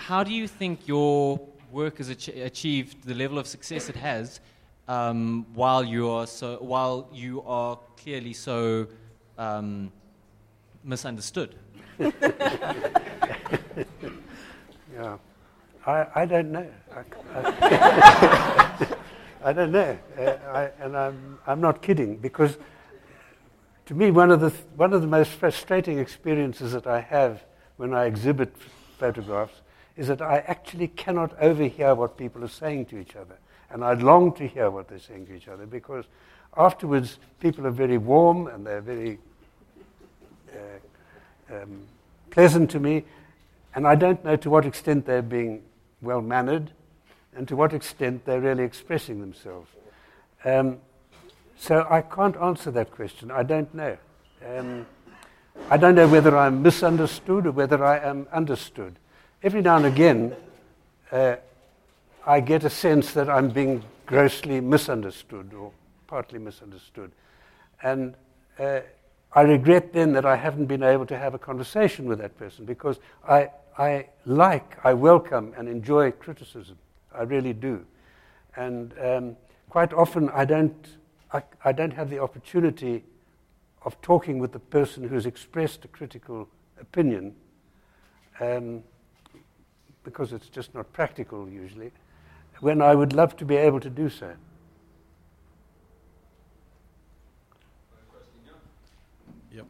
how 0.09 0.23
do 0.23 0.33
you 0.33 0.47
think 0.47 0.87
your 0.87 1.41
work 1.71 1.97
has 1.97 2.09
ach- 2.09 2.29
achieved 2.51 3.03
the 3.03 3.15
level 3.23 3.37
of 3.37 3.47
success 3.47 3.89
it 3.89 3.97
has, 3.97 4.39
um, 4.87 5.45
while 5.61 5.83
you 5.83 6.09
are 6.09 6.25
so, 6.25 6.49
while 6.73 7.09
you 7.11 7.41
are 7.41 7.77
clearly 8.01 8.33
so 8.33 8.87
um, 9.37 9.91
misunderstood? 10.85 11.55
yeah, 11.99 12.13
I, 15.85 16.07
I 16.21 16.25
don't 16.25 16.49
know. 16.53 16.69
I, 16.95 17.01
I 17.35 18.77
I 19.43 19.51
don't 19.51 19.71
know. 19.71 19.97
Uh, 20.17 20.21
I, 20.21 20.71
and 20.79 20.95
I'm, 20.95 21.39
I'm 21.45 21.59
not 21.59 21.81
kidding 21.81 22.17
because 22.17 22.57
to 23.87 23.93
me, 23.93 24.11
one 24.11 24.31
of, 24.31 24.39
the 24.39 24.51
one 24.77 24.93
of 24.93 25.01
the 25.01 25.07
most 25.07 25.31
frustrating 25.31 25.99
experiences 25.99 26.71
that 26.71 26.87
I 26.87 27.01
have 27.01 27.43
when 27.75 27.93
I 27.93 28.05
exhibit 28.05 28.55
photographs 28.97 29.59
is 29.97 30.07
that 30.07 30.21
I 30.21 30.37
actually 30.47 30.87
cannot 30.87 31.37
overhear 31.39 31.93
what 31.93 32.17
people 32.17 32.43
are 32.45 32.49
saying 32.49 32.85
to 32.87 32.97
each 32.97 33.17
other. 33.17 33.37
And 33.69 33.83
I 33.83 33.93
long 33.93 34.31
to 34.35 34.47
hear 34.47 34.71
what 34.71 34.87
they're 34.87 34.99
saying 34.99 35.27
to 35.27 35.35
each 35.35 35.49
other 35.49 35.65
because 35.65 36.05
afterwards 36.55 37.19
people 37.41 37.67
are 37.67 37.71
very 37.71 37.97
warm 37.97 38.47
and 38.47 38.65
they're 38.65 38.81
very 38.81 39.19
uh, 40.51 41.55
um, 41.55 41.81
pleasant 42.29 42.71
to 42.71 42.79
me. 42.79 43.03
And 43.75 43.85
I 43.85 43.95
don't 43.95 44.23
know 44.23 44.37
to 44.37 44.49
what 44.49 44.65
extent 44.65 45.05
they're 45.05 45.21
being 45.21 45.63
well 46.01 46.21
mannered 46.21 46.71
and 47.35 47.47
to 47.47 47.55
what 47.55 47.73
extent 47.73 48.25
they're 48.25 48.41
really 48.41 48.63
expressing 48.63 49.19
themselves. 49.19 49.69
Um, 50.45 50.79
so 51.57 51.87
I 51.89 52.01
can't 52.01 52.35
answer 52.37 52.71
that 52.71 52.91
question. 52.91 53.31
I 53.31 53.43
don't 53.43 53.73
know. 53.73 53.97
Um, 54.45 54.85
I 55.69 55.77
don't 55.77 55.95
know 55.95 56.07
whether 56.07 56.37
I'm 56.37 56.61
misunderstood 56.61 57.45
or 57.45 57.51
whether 57.51 57.83
I 57.83 57.99
am 57.99 58.27
understood. 58.31 58.97
Every 59.41 59.61
now 59.61 59.77
and 59.77 59.85
again, 59.85 60.35
uh, 61.11 61.35
I 62.25 62.39
get 62.39 62.63
a 62.63 62.69
sense 62.69 63.13
that 63.13 63.29
I'm 63.29 63.49
being 63.49 63.83
grossly 64.05 64.61
misunderstood 64.61 65.53
or 65.53 65.71
partly 66.07 66.39
misunderstood. 66.39 67.11
And 67.81 68.15
uh, 68.59 68.81
I 69.33 69.41
regret 69.41 69.93
then 69.93 70.13
that 70.13 70.25
I 70.25 70.35
haven't 70.35 70.65
been 70.65 70.83
able 70.83 71.05
to 71.07 71.17
have 71.17 71.33
a 71.33 71.39
conversation 71.39 72.05
with 72.05 72.19
that 72.19 72.37
person 72.37 72.65
because 72.65 72.99
I, 73.27 73.49
I 73.77 74.07
like, 74.25 74.77
I 74.83 74.93
welcome, 74.93 75.53
and 75.57 75.67
enjoy 75.67 76.11
criticism. 76.11 76.77
I 77.17 77.23
really 77.23 77.53
do. 77.53 77.85
And 78.55 78.93
um, 79.01 79.37
quite 79.69 79.93
often 79.93 80.29
I 80.29 80.45
don't, 80.45 80.87
I, 81.31 81.43
I 81.65 81.71
don't 81.71 81.93
have 81.93 82.09
the 82.09 82.19
opportunity 82.19 83.03
of 83.85 83.99
talking 84.01 84.39
with 84.39 84.51
the 84.51 84.59
person 84.59 85.07
who's 85.07 85.25
expressed 85.25 85.83
a 85.85 85.87
critical 85.87 86.47
opinion 86.79 87.35
um, 88.39 88.83
because 90.03 90.33
it's 90.33 90.49
just 90.49 90.73
not 90.73 90.91
practical 90.93 91.49
usually, 91.49 91.91
when 92.59 92.81
I 92.81 92.95
would 92.95 93.13
love 93.13 93.35
to 93.37 93.45
be 93.45 93.55
able 93.55 93.79
to 93.79 93.89
do 93.89 94.09
so. 94.09 94.33
Yep. 99.51 99.65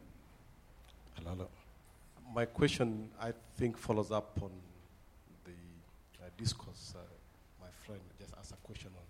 Hello, 1.24 1.48
my 2.34 2.44
question, 2.44 3.10
I 3.20 3.32
think, 3.56 3.78
follows 3.78 4.10
up 4.10 4.38
on 4.42 4.50
the 5.44 5.52
uh, 6.24 6.28
discourse. 6.36 6.94
Uh, 6.96 6.98
my 7.00 7.13
friend 7.86 8.00
just 8.18 8.32
asked 8.38 8.52
a 8.52 8.66
question 8.66 8.90
on 8.96 9.02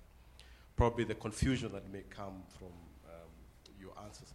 probably 0.76 1.04
the 1.04 1.14
confusion 1.14 1.70
that 1.72 1.90
may 1.92 2.02
come 2.10 2.42
from 2.58 2.68
um, 3.06 3.30
your 3.80 3.92
answers. 4.04 4.34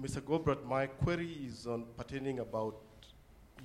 Mr. 0.00 0.20
Goldblatt, 0.22 0.64
my 0.64 0.86
query 0.86 1.36
is 1.46 1.66
on 1.66 1.84
pertaining 1.96 2.38
about 2.38 2.76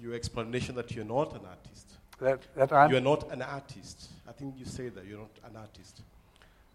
your 0.02 0.14
explanation 0.14 0.76
that 0.76 0.92
you're 0.92 1.06
not 1.06 1.34
an 1.34 1.46
artist. 1.48 1.94
That, 2.20 2.42
that 2.56 2.74
I'm, 2.74 2.92
You're 2.92 3.02
not 3.02 3.32
an 3.32 3.42
artist. 3.42 4.10
I 4.28 4.32
think 4.32 4.56
you 4.58 4.66
say 4.66 4.90
that 4.90 5.06
you're 5.06 5.20
not 5.20 5.38
an 5.50 5.56
artist. 5.58 6.02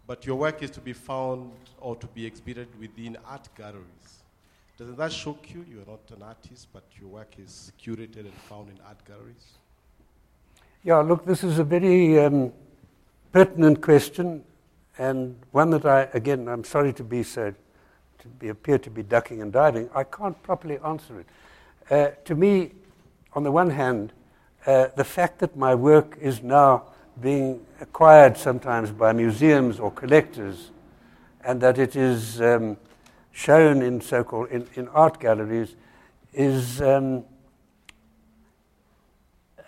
But 0.07 0.25
your 0.25 0.35
work 0.35 0.63
is 0.63 0.71
to 0.71 0.81
be 0.81 0.93
found 0.93 1.51
or 1.79 1.95
to 1.95 2.07
be 2.07 2.25
exhibited 2.25 2.67
within 2.79 3.17
art 3.27 3.47
galleries. 3.55 4.23
Doesn't 4.77 4.97
that 4.97 5.11
shock 5.11 5.53
you? 5.53 5.63
You're 5.69 5.85
not 5.85 5.99
an 6.15 6.23
artist, 6.23 6.67
but 6.73 6.83
your 6.99 7.09
work 7.09 7.33
is 7.37 7.71
curated 7.83 8.21
and 8.21 8.33
found 8.49 8.69
in 8.69 8.79
art 8.87 9.03
galleries. 9.05 9.53
Yeah, 10.83 10.97
look, 10.97 11.25
this 11.25 11.43
is 11.43 11.59
a 11.59 11.63
very 11.63 12.19
um, 12.19 12.51
pertinent 13.31 13.81
question, 13.81 14.43
and 14.97 15.35
one 15.51 15.69
that 15.71 15.85
I, 15.85 16.09
again, 16.13 16.47
I'm 16.47 16.63
sorry 16.63 16.93
to 16.93 17.03
be 17.03 17.23
so, 17.23 17.53
to 18.19 18.27
be, 18.27 18.49
appear 18.49 18.77
to 18.79 18.89
be 18.89 19.03
ducking 19.03 19.41
and 19.41 19.51
diving. 19.51 19.89
I 19.95 20.03
can't 20.03 20.41
properly 20.43 20.77
answer 20.85 21.19
it. 21.19 21.27
Uh, 21.89 22.11
to 22.25 22.35
me, 22.35 22.71
on 23.33 23.43
the 23.43 23.51
one 23.51 23.69
hand, 23.69 24.13
uh, 24.65 24.87
the 24.95 25.03
fact 25.03 25.39
that 25.39 25.55
my 25.55 25.73
work 25.73 26.17
is 26.21 26.43
now 26.43 26.83
being 27.21 27.65
acquired 27.79 28.37
sometimes 28.37 28.91
by 28.91 29.13
museums 29.13 29.79
or 29.79 29.91
collectors, 29.91 30.71
and 31.43 31.59
that 31.61 31.79
it 31.79 31.95
is 31.95 32.41
um, 32.41 32.77
shown 33.31 33.81
in 33.81 34.01
so-called 34.01 34.49
in, 34.49 34.67
in 34.75 34.87
art 34.89 35.19
galleries, 35.19 35.75
is 36.33 36.81
um, 36.81 37.23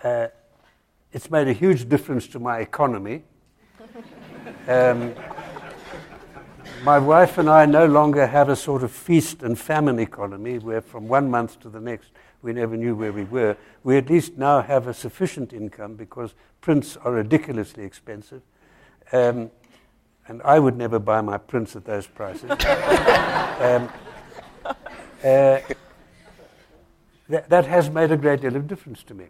uh, 0.04 0.28
it's 1.12 1.32
made 1.32 1.48
a 1.48 1.54
huge 1.54 1.88
difference 1.88 2.28
to 2.28 2.40
my 2.40 2.60
economy. 2.60 3.24
Um, 4.68 5.14
my 6.84 6.98
wife 6.98 7.38
and 7.38 7.50
I 7.50 7.66
no 7.66 7.86
longer 7.86 8.28
have 8.28 8.48
a 8.48 8.56
sort 8.56 8.84
of 8.84 8.92
feast 8.92 9.44
and 9.44 9.60
famine 9.60 10.00
economy 10.00 10.58
where 10.58 10.80
from 10.80 11.10
one 11.10 11.30
month 11.30 11.60
to 11.62 11.70
the 11.70 11.82
next 11.82 12.12
we 12.42 12.54
never 12.54 12.78
knew 12.78 12.96
where 12.96 13.12
we 13.12 13.26
were. 13.26 13.58
We 13.84 13.98
at 13.98 14.10
least 14.10 14.38
now 14.38 14.62
have 14.62 14.88
a 14.88 14.94
sufficient 14.94 15.52
income 15.52 15.96
because 15.96 16.34
prints 16.62 16.96
are 16.98 17.12
ridiculously 17.12 17.84
expensive. 17.84 18.42
Um, 19.12 19.52
and 20.28 20.42
I 20.44 20.60
would 20.60 20.78
never 20.78 21.00
buy 21.00 21.20
my 21.22 21.38
prints 21.38 21.76
at 21.76 21.84
those 21.84 22.08
prices. 22.08 22.50
um, 22.52 23.90
uh, 25.24 25.60
that, 27.30 27.50
that 27.50 27.66
has 27.66 27.90
made 27.90 28.12
a 28.12 28.18
great 28.18 28.42
deal 28.42 28.56
of 28.56 28.68
difference 28.68 29.04
to 29.04 29.14
me. 29.14 29.26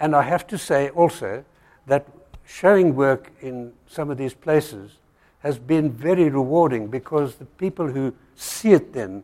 And 0.00 0.16
I 0.16 0.22
have 0.22 0.46
to 0.48 0.58
say 0.58 0.88
also 0.90 1.44
that 1.86 2.06
showing 2.46 2.94
work 2.94 3.32
in 3.40 3.72
some 3.86 4.10
of 4.10 4.18
these 4.18 4.34
places 4.34 4.92
has 5.40 5.58
been 5.58 5.90
very 5.90 6.28
rewarding 6.28 6.88
because 6.88 7.36
the 7.36 7.44
people 7.44 7.86
who 7.86 8.14
see 8.34 8.72
it 8.72 8.92
then 8.92 9.22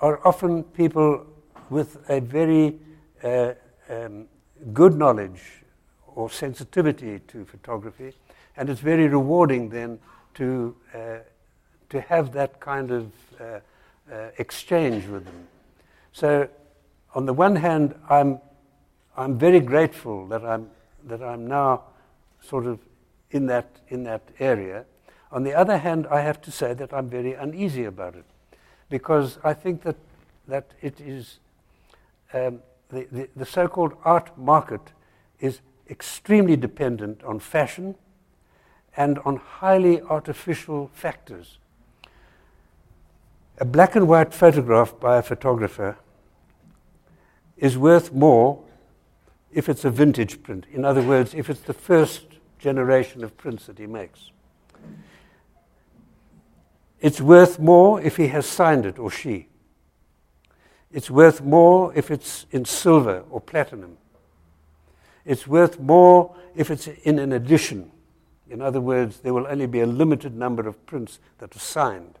are 0.00 0.20
often 0.26 0.62
people 0.62 1.26
with 1.70 1.98
a 2.08 2.20
very 2.20 2.78
uh, 3.22 3.52
um, 3.90 4.26
good 4.72 4.96
knowledge 4.96 5.42
or 6.14 6.30
sensitivity 6.30 7.20
to 7.28 7.44
photography, 7.44 8.12
and 8.56 8.70
it's 8.70 8.80
very 8.80 9.08
rewarding 9.08 9.68
then 9.68 9.98
to, 10.34 10.74
uh, 10.94 11.18
to 11.88 12.00
have 12.00 12.32
that 12.32 12.60
kind 12.60 12.90
of 12.90 13.12
uh, 13.40 13.60
uh 14.10 14.30
exchange 14.38 15.06
with 15.06 15.24
them. 15.24 15.46
So, 16.12 16.48
on 17.14 17.26
the 17.26 17.32
one 17.32 17.56
hand, 17.56 17.94
I'm 18.08 18.40
I'm 19.18 19.36
very 19.36 19.58
grateful 19.58 20.28
that 20.28 20.44
I'm, 20.44 20.70
that 21.06 21.20
I'm 21.20 21.48
now 21.48 21.82
sort 22.40 22.66
of 22.66 22.78
in 23.30 23.46
that, 23.46 23.80
in 23.88 24.04
that 24.04 24.22
area. 24.38 24.84
On 25.30 25.42
the 25.42 25.54
other 25.54 25.78
hand, 25.78 26.06
I 26.10 26.20
have 26.20 26.40
to 26.42 26.50
say 26.50 26.74
that 26.74 26.92
I'm 26.92 27.08
very 27.08 27.34
uneasy 27.34 27.84
about 27.84 28.14
it 28.14 28.24
because 28.88 29.38
I 29.44 29.52
think 29.52 29.82
that, 29.82 29.96
that 30.46 30.72
it 30.80 31.00
is 31.00 31.38
um, 32.32 32.60
the, 32.90 33.06
the, 33.12 33.28
the 33.36 33.44
so 33.44 33.68
called 33.68 33.94
art 34.04 34.36
market 34.38 34.80
is 35.40 35.60
extremely 35.90 36.56
dependent 36.56 37.22
on 37.22 37.38
fashion 37.38 37.94
and 38.96 39.18
on 39.20 39.36
highly 39.36 40.00
artificial 40.02 40.90
factors. 40.92 41.58
A 43.58 43.64
black 43.64 43.96
and 43.96 44.08
white 44.08 44.32
photograph 44.32 44.98
by 44.98 45.18
a 45.18 45.22
photographer 45.22 45.98
is 47.56 47.76
worth 47.76 48.12
more 48.12 48.62
if 49.52 49.68
it's 49.68 49.84
a 49.84 49.90
vintage 49.90 50.42
print. 50.42 50.66
In 50.72 50.84
other 50.84 51.02
words, 51.02 51.34
if 51.34 51.48
it's 51.48 51.60
the 51.60 51.72
first 51.72 52.24
generation 52.58 53.24
of 53.24 53.36
prints 53.36 53.66
that 53.66 53.78
he 53.78 53.86
makes. 53.86 54.30
It's 57.00 57.20
worth 57.20 57.58
more 57.58 58.00
if 58.00 58.16
he 58.16 58.28
has 58.28 58.46
signed 58.46 58.84
it 58.84 58.98
or 58.98 59.10
she. 59.10 59.46
It's 60.92 61.10
worth 61.10 61.42
more 61.42 61.92
if 61.94 62.10
it's 62.10 62.46
in 62.50 62.64
silver 62.64 63.24
or 63.30 63.40
platinum. 63.40 63.98
It's 65.24 65.46
worth 65.46 65.78
more 65.78 66.34
if 66.56 66.70
it's 66.70 66.88
in 66.88 67.18
an 67.18 67.32
edition. 67.32 67.92
In 68.50 68.62
other 68.62 68.80
words, 68.80 69.20
there 69.20 69.34
will 69.34 69.46
only 69.46 69.66
be 69.66 69.80
a 69.80 69.86
limited 69.86 70.34
number 70.34 70.66
of 70.66 70.84
prints 70.86 71.20
that 71.38 71.54
are 71.54 71.60
signed. 71.60 72.18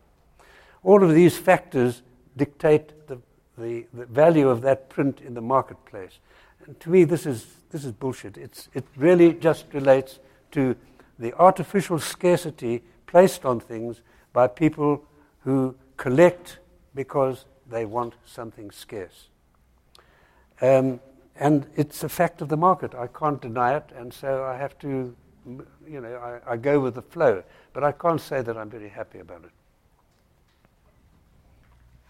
All 0.84 1.02
of 1.02 1.14
these 1.14 1.36
factors 1.36 2.02
dictate 2.36 3.08
the, 3.08 3.18
the, 3.56 3.86
the 3.92 4.06
value 4.06 4.48
of 4.48 4.60
that 4.62 4.90
print 4.90 5.20
in 5.20 5.34
the 5.34 5.40
marketplace 5.40 6.18
to 6.80 6.90
me, 6.90 7.04
this 7.04 7.26
is, 7.26 7.46
this 7.70 7.84
is 7.84 7.92
bullshit. 7.92 8.36
It's, 8.36 8.68
it 8.74 8.84
really 8.96 9.32
just 9.32 9.66
relates 9.72 10.18
to 10.52 10.76
the 11.18 11.32
artificial 11.34 11.98
scarcity 11.98 12.82
placed 13.06 13.44
on 13.44 13.60
things 13.60 14.02
by 14.32 14.46
people 14.46 15.04
who 15.40 15.74
collect 15.96 16.58
because 16.94 17.44
they 17.70 17.84
want 17.84 18.14
something 18.24 18.70
scarce. 18.70 19.28
Um, 20.60 21.00
and 21.36 21.66
it's 21.76 22.02
a 22.02 22.08
fact 22.08 22.42
of 22.42 22.48
the 22.48 22.56
market. 22.56 22.94
I 22.94 23.06
can't 23.06 23.40
deny 23.40 23.76
it, 23.76 23.90
and 23.96 24.12
so 24.12 24.44
I 24.44 24.56
have 24.56 24.78
to, 24.80 25.14
you 25.88 26.00
know, 26.00 26.40
I, 26.46 26.52
I 26.52 26.56
go 26.56 26.80
with 26.80 26.94
the 26.94 27.02
flow. 27.02 27.42
But 27.72 27.84
I 27.84 27.92
can't 27.92 28.20
say 28.20 28.42
that 28.42 28.56
I'm 28.56 28.70
very 28.70 28.88
happy 28.88 29.20
about 29.20 29.44
it. 29.44 29.50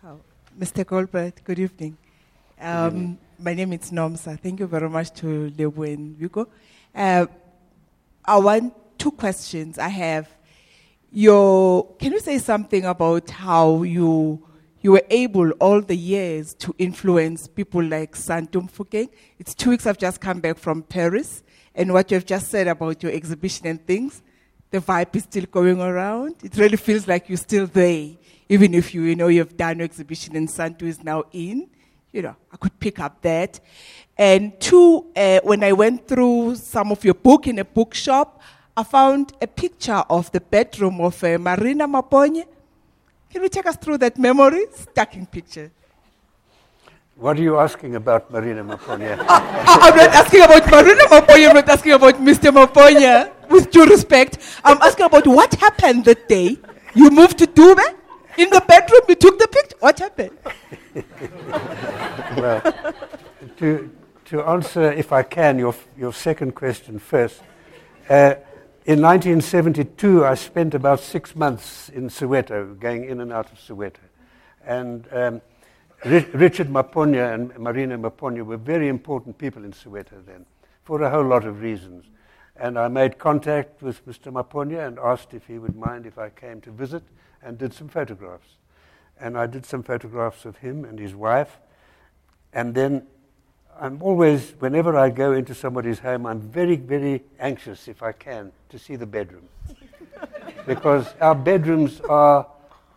Oh, 0.07 0.21
Mr. 0.59 0.87
Goldberg, 0.87 1.35
good 1.44 1.59
evening. 1.59 1.99
Um, 2.61 3.18
my 3.38 3.55
name 3.55 3.73
is 3.73 3.90
Nomsa. 3.92 4.38
Thank 4.38 4.61
you 4.61 4.66
very 4.66 4.90
much 4.90 5.12
to 5.14 5.53
Lebo 5.57 5.83
and 5.83 6.18
Biko. 6.18 6.47
Uh, 6.94 7.27
I 8.25 8.37
want 8.38 8.75
two 8.99 9.12
questions. 9.12 9.79
I 9.79 9.88
have 9.88 10.29
your. 11.12 11.94
Can 11.97 12.12
you 12.12 12.21
say 12.21 12.38
something 12.38 12.85
about 12.85 13.31
how 13.31 13.85
you 13.85 14.44
you 14.81 14.92
were 14.92 15.05
able 15.11 15.51
all 15.53 15.81
the 15.81 15.97
years 15.97 16.55
to 16.55 16.75
influence 16.79 17.47
people 17.47 17.83
like 17.83 18.14
Santu 18.16 18.68
Mofokeng? 18.68 19.09
It's 19.38 19.55
two 19.55 19.71
weeks. 19.71 19.87
I've 19.87 19.99
just 19.99 20.21
come 20.21 20.40
back 20.40 20.59
from 20.59 20.83
Paris, 20.83 21.44
and 21.77 21.92
what 21.92 22.11
you've 22.11 22.27
just 22.27 22.49
said 22.49 22.66
about 22.66 23.03
your 23.05 23.12
exhibition 23.12 23.68
and 23.68 23.87
things, 23.87 24.21
the 24.73 24.81
vibe 24.81 25.14
is 25.14 25.23
still 25.25 25.44
going 25.51 25.81
around. 25.81 26.37
It 26.42 26.57
really 26.57 26.77
feels 26.77 27.07
like 27.07 27.29
you're 27.29 27.38
still 27.38 27.68
there, 27.68 28.11
even 28.49 28.75
if 28.75 28.94
you 28.94 29.03
you 29.03 29.14
know 29.14 29.29
you've 29.29 29.57
done 29.57 29.79
your 29.79 29.85
exhibition 29.85 30.35
and 30.35 30.49
Santu 30.49 30.83
is 30.83 31.05
now 31.05 31.23
in 31.31 31.68
you 32.12 32.23
know, 32.23 32.35
I 32.53 32.57
could 32.57 32.79
pick 32.79 32.99
up 33.01 33.21
that. 33.23 33.61
And 34.16 34.59
two, 34.61 35.07
uh, 35.14 35.40
when 35.44 35.62
I 35.62 35.73
went 35.73 36.09
through 36.09 36.57
some 36.57 36.90
of 36.90 37.05
your 37.05 37.14
book 37.14 37.47
in 37.47 37.59
a 37.59 37.64
bookshop, 37.64 38.40
I 38.77 38.83
found 38.83 39.33
a 39.40 39.47
picture 39.47 40.03
of 40.09 40.31
the 40.33 40.40
bedroom 40.40 41.01
of 41.01 41.23
uh, 41.23 41.38
Marina 41.38 41.87
Maponya. 41.87 42.44
Can 43.31 43.42
you 43.42 43.49
take 43.49 43.66
us 43.66 43.77
through 43.77 43.99
that 43.99 44.18
memory? 44.18 44.66
Stacking 44.73 45.27
picture. 45.27 45.71
What 47.16 47.37
are 47.38 47.42
you 47.42 47.59
asking 47.59 47.97
about 47.97 48.31
Marina 48.31 48.62
Maponya? 48.62 49.18
I'm 49.29 49.97
not 49.97 50.11
asking 50.14 50.42
about 50.42 50.71
Marina 50.71 51.03
Maponya, 51.05 51.48
I'm 51.48 51.54
not 51.56 51.69
asking 51.69 51.92
about 51.92 52.15
Mr. 52.15 52.52
Maponya, 52.52 53.33
with 53.50 53.71
due 53.71 53.87
respect. 53.87 54.38
I'm 54.65 54.79
asking 54.81 55.06
about 55.06 55.27
what 55.27 55.52
happened 55.54 56.04
that 56.04 56.29
day. 56.29 56.56
You 56.94 57.11
moved 57.11 57.38
to 57.38 57.46
Dube? 57.46 57.83
In 58.39 58.51
the 58.51 58.61
bedroom, 58.69 59.01
you 59.09 59.17
took 59.17 59.37
the 59.37 59.49
picture. 59.49 59.77
What 59.81 59.99
happened? 59.99 60.39
well, 62.37 62.95
to, 63.57 63.91
to 64.27 64.43
answer, 64.43 64.93
if 64.93 65.13
I 65.13 65.25
can, 65.25 65.59
your, 65.59 65.75
your 65.97 66.13
second 66.13 66.55
question 66.55 67.01
first. 67.01 67.43
Uh, 68.09 68.37
in 68.85 69.03
1972, 69.03 70.25
I 70.25 70.35
spent 70.35 70.75
about 70.75 71.01
six 71.01 71.35
months 71.35 71.89
in 71.89 72.09
Soweto, 72.09 72.79
going 72.79 73.07
in 73.07 73.21
and 73.21 73.33
out 73.33 73.51
of 73.51 73.59
Soweto. 73.59 73.99
And 74.65 75.09
um, 75.11 75.41
Richard 76.05 76.69
Maponya 76.69 77.35
and 77.35 77.59
Marina 77.59 77.99
Maponya 77.99 78.47
were 78.47 78.57
very 78.57 78.87
important 78.87 79.37
people 79.37 79.65
in 79.65 79.73
Soweto 79.73 80.25
then, 80.25 80.47
for 80.85 81.03
a 81.03 81.11
whole 81.11 81.25
lot 81.25 81.45
of 81.45 81.61
reasons. 81.61 82.05
And 82.55 82.79
I 82.79 82.87
made 82.87 83.19
contact 83.19 83.83
with 83.83 84.07
Mr. 84.07 84.33
Maponya 84.33 84.87
and 84.87 84.97
asked 85.01 85.35
if 85.35 85.45
he 85.49 85.59
would 85.59 85.75
mind 85.75 86.07
if 86.07 86.19
I 86.19 86.29
came 86.29 86.61
to 86.61 86.71
visit 86.71 87.03
and 87.43 87.59
did 87.59 87.73
some 87.73 87.89
photographs 87.89 88.49
and 89.21 89.37
I 89.37 89.47
did 89.47 89.67
some 89.67 89.83
photographs 89.83 90.45
of 90.45 90.59
him 90.59 90.85
and 90.85 90.99
his 90.99 91.15
wife. 91.15 91.59
And 92.53 92.75
then 92.75 93.07
I'm 93.81 94.03
always, 94.03 94.55
whenever 94.59 94.97
I 94.97 95.11
go 95.11 95.33
into 95.33 95.55
somebody's 95.55 95.99
home, 95.99 96.27
I'm 96.27 96.41
very, 96.41 96.77
very 96.77 97.23
anxious, 97.39 97.89
if 97.89 98.03
I 98.03 98.13
can, 98.13 98.53
to 98.71 98.79
see 98.79 98.97
the 98.97 99.07
bedroom. 99.07 99.49
because 100.67 101.15
our 101.21 101.35
bedrooms 101.35 102.01
are 102.09 102.47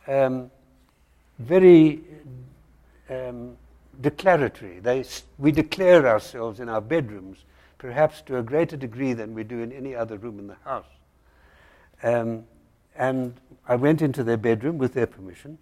um, 0.08 0.50
very 1.39 2.02
um, 3.10 3.56
declaratory. 4.00 4.80
They, 4.80 5.04
we 5.38 5.52
declare 5.52 6.08
ourselves 6.08 6.60
in 6.60 6.70
our 6.70 6.82
bedrooms, 6.82 7.38
perhaps 7.78 8.22
to 8.24 8.38
a 8.38 8.44
greater 8.44 8.78
degree 8.78 9.14
than 9.14 9.34
we 9.34 9.44
do 9.44 9.60
in 9.60 9.72
any 9.72 9.96
other 9.96 10.18
room 10.18 10.39
in 10.39 10.48
the 10.48 10.58
house. 10.64 10.86
Um, 12.04 12.46
and 12.96 13.39
I 13.68 13.76
went 13.76 14.02
into 14.02 14.24
their 14.24 14.38
bedroom 14.38 14.78
with 14.78 14.94
their 14.94 15.08
permission, 15.08 15.58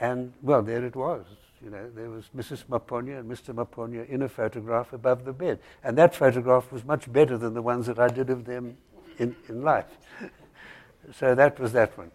and 0.00 0.32
well, 0.42 0.62
there 0.62 0.84
it 0.84 0.96
was. 0.96 1.24
You 1.62 1.70
know, 1.70 1.90
there 1.94 2.10
was 2.10 2.24
Mrs. 2.36 2.64
Maponya 2.66 3.20
and 3.20 3.30
Mr. 3.30 3.54
Maponya 3.54 4.08
in 4.08 4.22
a 4.22 4.28
photograph 4.28 4.92
above 4.92 5.24
the 5.24 5.32
bed. 5.32 5.58
And 5.82 5.96
that 5.96 6.14
photograph 6.14 6.70
was 6.70 6.84
much 6.84 7.10
better 7.10 7.38
than 7.38 7.54
the 7.54 7.62
ones 7.62 7.86
that 7.86 7.98
I 7.98 8.08
did 8.08 8.28
of 8.28 8.44
them 8.44 8.76
in, 9.18 9.34
in 9.48 9.62
life. 9.62 9.86
so 11.14 11.34
that 11.34 11.58
was 11.58 11.72
that 11.72 11.96
one. 11.96 12.10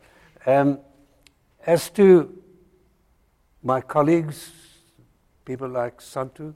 Um, 0.45 0.79
as 1.65 1.89
to 1.91 2.41
my 3.63 3.81
colleagues, 3.81 4.51
people 5.43 5.69
like 5.69 6.01
Santu, 6.01 6.53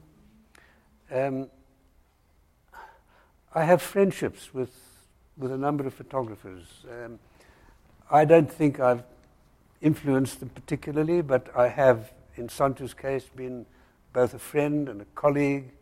um, 1.10 1.48
I 3.54 3.64
have 3.64 3.82
friendships 3.82 4.54
with, 4.54 4.74
with 5.36 5.50
a 5.50 5.58
number 5.58 5.86
of 5.86 5.94
photographers. 5.94 6.84
Um, 6.90 7.18
I 8.10 8.24
don't 8.24 8.50
think 8.50 8.78
I've 8.78 9.02
influenced 9.80 10.40
them 10.40 10.50
particularly, 10.50 11.22
but 11.22 11.48
I 11.56 11.68
have, 11.68 12.12
in 12.36 12.48
Santu's 12.48 12.94
case, 12.94 13.24
been 13.34 13.66
both 14.12 14.32
a 14.34 14.38
friend 14.38 14.88
and 14.88 15.02
a 15.02 15.06
colleague, 15.14 15.72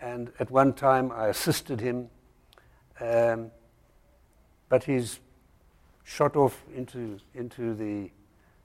and 0.00 0.30
at 0.38 0.50
one 0.50 0.72
time 0.74 1.10
I 1.10 1.28
assisted 1.28 1.80
him. 1.80 2.08
Um, 3.00 3.50
but 4.68 4.84
he's 4.84 5.20
shot 6.04 6.36
off 6.36 6.62
into, 6.76 7.18
into, 7.34 7.74
the, 7.74 8.10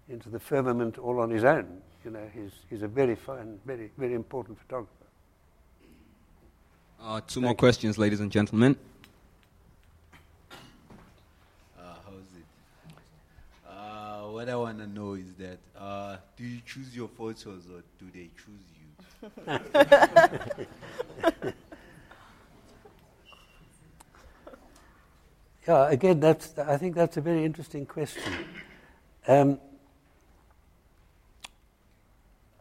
into 0.10 0.30
the 0.30 0.40
firmament 0.40 0.98
all 0.98 1.20
on 1.20 1.30
his 1.30 1.44
own. 1.44 1.82
You 2.04 2.12
know, 2.12 2.30
he's, 2.34 2.52
he's 2.70 2.82
a 2.82 2.88
very 2.88 3.16
fine, 3.16 3.60
very, 3.66 3.92
very 3.98 4.14
important 4.14 4.60
photographer. 4.60 4.92
Uh, 7.02 7.22
two 7.22 7.36
Thank 7.36 7.44
more 7.44 7.52
you. 7.52 7.58
questions, 7.58 7.98
ladies 7.98 8.20
and 8.20 8.32
gentlemen. 8.32 8.76
What 14.40 14.48
I 14.48 14.56
want 14.56 14.80
to 14.80 14.88
know 14.88 15.16
is 15.16 15.34
that 15.34 15.58
uh, 15.78 16.16
do 16.38 16.46
you 16.46 16.62
choose 16.66 16.96
your 16.96 17.10
photos 17.10 17.68
or 17.70 17.84
do 18.00 18.06
they 18.14 18.30
choose 18.38 18.64
you? 18.80 18.86
yeah, 25.68 25.90
again, 25.90 26.22
that's, 26.22 26.58
I 26.58 26.78
think 26.78 26.96
that's 26.96 27.18
a 27.18 27.22
very 27.22 27.44
interesting 27.44 27.86
question. 27.86 28.32
Um, 29.28 29.60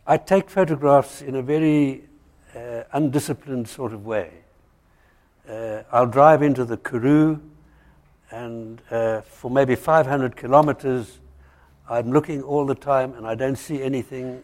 I 0.04 0.16
take 0.16 0.50
photographs 0.50 1.22
in 1.22 1.36
a 1.36 1.42
very 1.42 2.08
uh, 2.56 2.82
undisciplined 2.92 3.68
sort 3.68 3.92
of 3.92 4.04
way. 4.04 4.32
Uh, 5.48 5.84
I'll 5.92 6.08
drive 6.08 6.42
into 6.42 6.64
the 6.64 6.76
Karoo, 6.76 7.40
and 8.32 8.82
uh, 8.90 9.20
for 9.20 9.48
maybe 9.48 9.76
500 9.76 10.34
kilometers, 10.34 11.20
I'm 11.90 12.12
looking 12.12 12.42
all 12.42 12.66
the 12.66 12.74
time 12.74 13.14
and 13.14 13.26
I 13.26 13.34
don't 13.34 13.56
see 13.56 13.82
anything. 13.82 14.42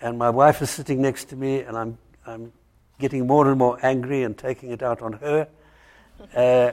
And 0.00 0.18
my 0.18 0.30
wife 0.30 0.62
is 0.62 0.70
sitting 0.70 1.02
next 1.02 1.24
to 1.30 1.36
me 1.36 1.60
and 1.60 1.76
I'm, 1.76 1.98
I'm 2.26 2.52
getting 3.00 3.26
more 3.26 3.48
and 3.48 3.58
more 3.58 3.78
angry 3.82 4.22
and 4.22 4.38
taking 4.38 4.70
it 4.70 4.82
out 4.82 5.02
on 5.02 5.14
her. 5.14 5.48
Uh, 6.34 6.72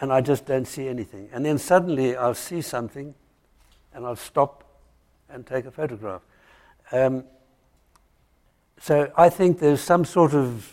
and 0.00 0.12
I 0.12 0.22
just 0.22 0.46
don't 0.46 0.66
see 0.66 0.88
anything. 0.88 1.28
And 1.32 1.44
then 1.44 1.58
suddenly 1.58 2.16
I'll 2.16 2.34
see 2.34 2.62
something 2.62 3.14
and 3.92 4.06
I'll 4.06 4.16
stop 4.16 4.64
and 5.28 5.46
take 5.46 5.66
a 5.66 5.70
photograph. 5.70 6.22
Um, 6.90 7.24
so 8.80 9.12
I 9.16 9.28
think 9.28 9.58
there's 9.58 9.80
some 9.80 10.04
sort 10.04 10.32
of 10.32 10.72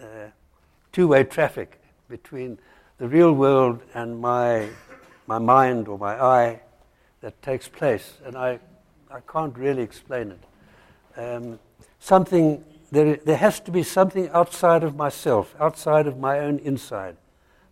uh, 0.00 0.26
two 0.90 1.08
way 1.08 1.24
traffic 1.24 1.80
between 2.08 2.58
the 2.98 3.08
real 3.08 3.32
world 3.32 3.80
and 3.94 4.20
my, 4.20 4.68
my 5.26 5.38
mind 5.38 5.88
or 5.88 5.98
my 5.98 6.20
eye 6.20 6.60
that 7.22 7.40
takes 7.40 7.66
place, 7.68 8.18
and 8.26 8.36
I, 8.36 8.58
I 9.10 9.20
can't 9.20 9.56
really 9.56 9.82
explain 9.82 10.32
it. 10.32 10.40
Um, 11.16 11.58
something, 11.98 12.62
there, 12.90 13.16
there 13.16 13.36
has 13.36 13.60
to 13.60 13.70
be 13.70 13.82
something 13.82 14.28
outside 14.30 14.82
of 14.82 14.96
myself, 14.96 15.54
outside 15.58 16.06
of 16.06 16.18
my 16.18 16.40
own 16.40 16.58
inside, 16.58 17.16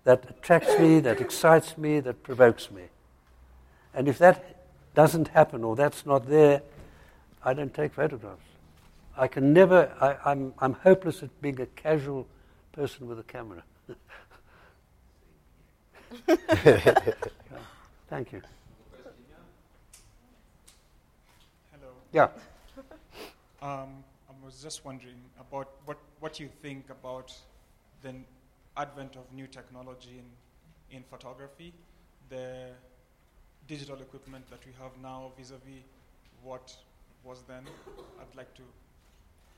that 0.05 0.25
attracts 0.31 0.79
me, 0.79 1.01
that 1.01 1.21
excites 1.21 1.77
me, 1.77 2.01
that 2.01 2.23
provokes 2.23 2.71
me. 2.71 2.85
And 3.93 4.09
if 4.09 4.19
that 4.19 4.65
doesn't 4.95 5.29
happen 5.29 5.65
or 5.65 5.77
that's 5.77 6.07
not 6.07 6.27
there, 6.29 6.63
I 7.45 7.53
don't 7.53 7.75
take 7.75 7.93
photographs. 7.93 8.41
I 9.17 9.27
can 9.27 9.53
never, 9.53 9.93
I, 10.01 10.31
I'm, 10.31 10.55
I'm 10.61 10.75
hopeless 10.75 11.23
at 11.23 11.41
being 11.43 11.61
a 11.61 11.67
casual 11.67 12.27
person 12.73 13.09
with 13.09 13.19
a 13.19 13.25
camera. 13.25 13.65
Thank 18.09 18.33
you. 18.33 18.43
Yeah. 22.13 22.29
um, 23.63 24.03
I 24.29 24.45
was 24.45 24.61
just 24.63 24.85
wondering 24.85 25.21
about 25.39 25.69
what, 25.85 25.99
what 26.19 26.41
you 26.41 26.49
think 26.61 26.91
about 26.91 27.33
the 28.03 28.15
advent 28.77 29.15
of 29.15 29.33
new 29.33 29.47
technology 29.47 30.19
in, 30.19 30.97
in 30.97 31.05
photography, 31.05 31.73
the 32.29 32.71
digital 33.69 33.97
equipment 33.97 34.49
that 34.51 34.59
we 34.67 34.73
have 34.83 34.91
now 35.01 35.31
vis-a-vis 35.39 35.83
what 36.43 36.75
was 37.23 37.43
then. 37.47 37.65
I'd 38.21 38.37
like 38.37 38.53
to 38.55 38.63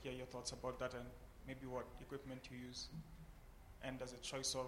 hear 0.02 0.12
your 0.12 0.26
thoughts 0.26 0.52
about 0.52 0.78
that 0.80 0.92
and 0.92 1.04
maybe 1.46 1.66
what 1.66 1.86
equipment 2.00 2.42
you 2.50 2.66
use. 2.66 2.88
And 3.82 3.98
does 3.98 4.12
a 4.12 4.18
choice 4.18 4.54
of 4.54 4.66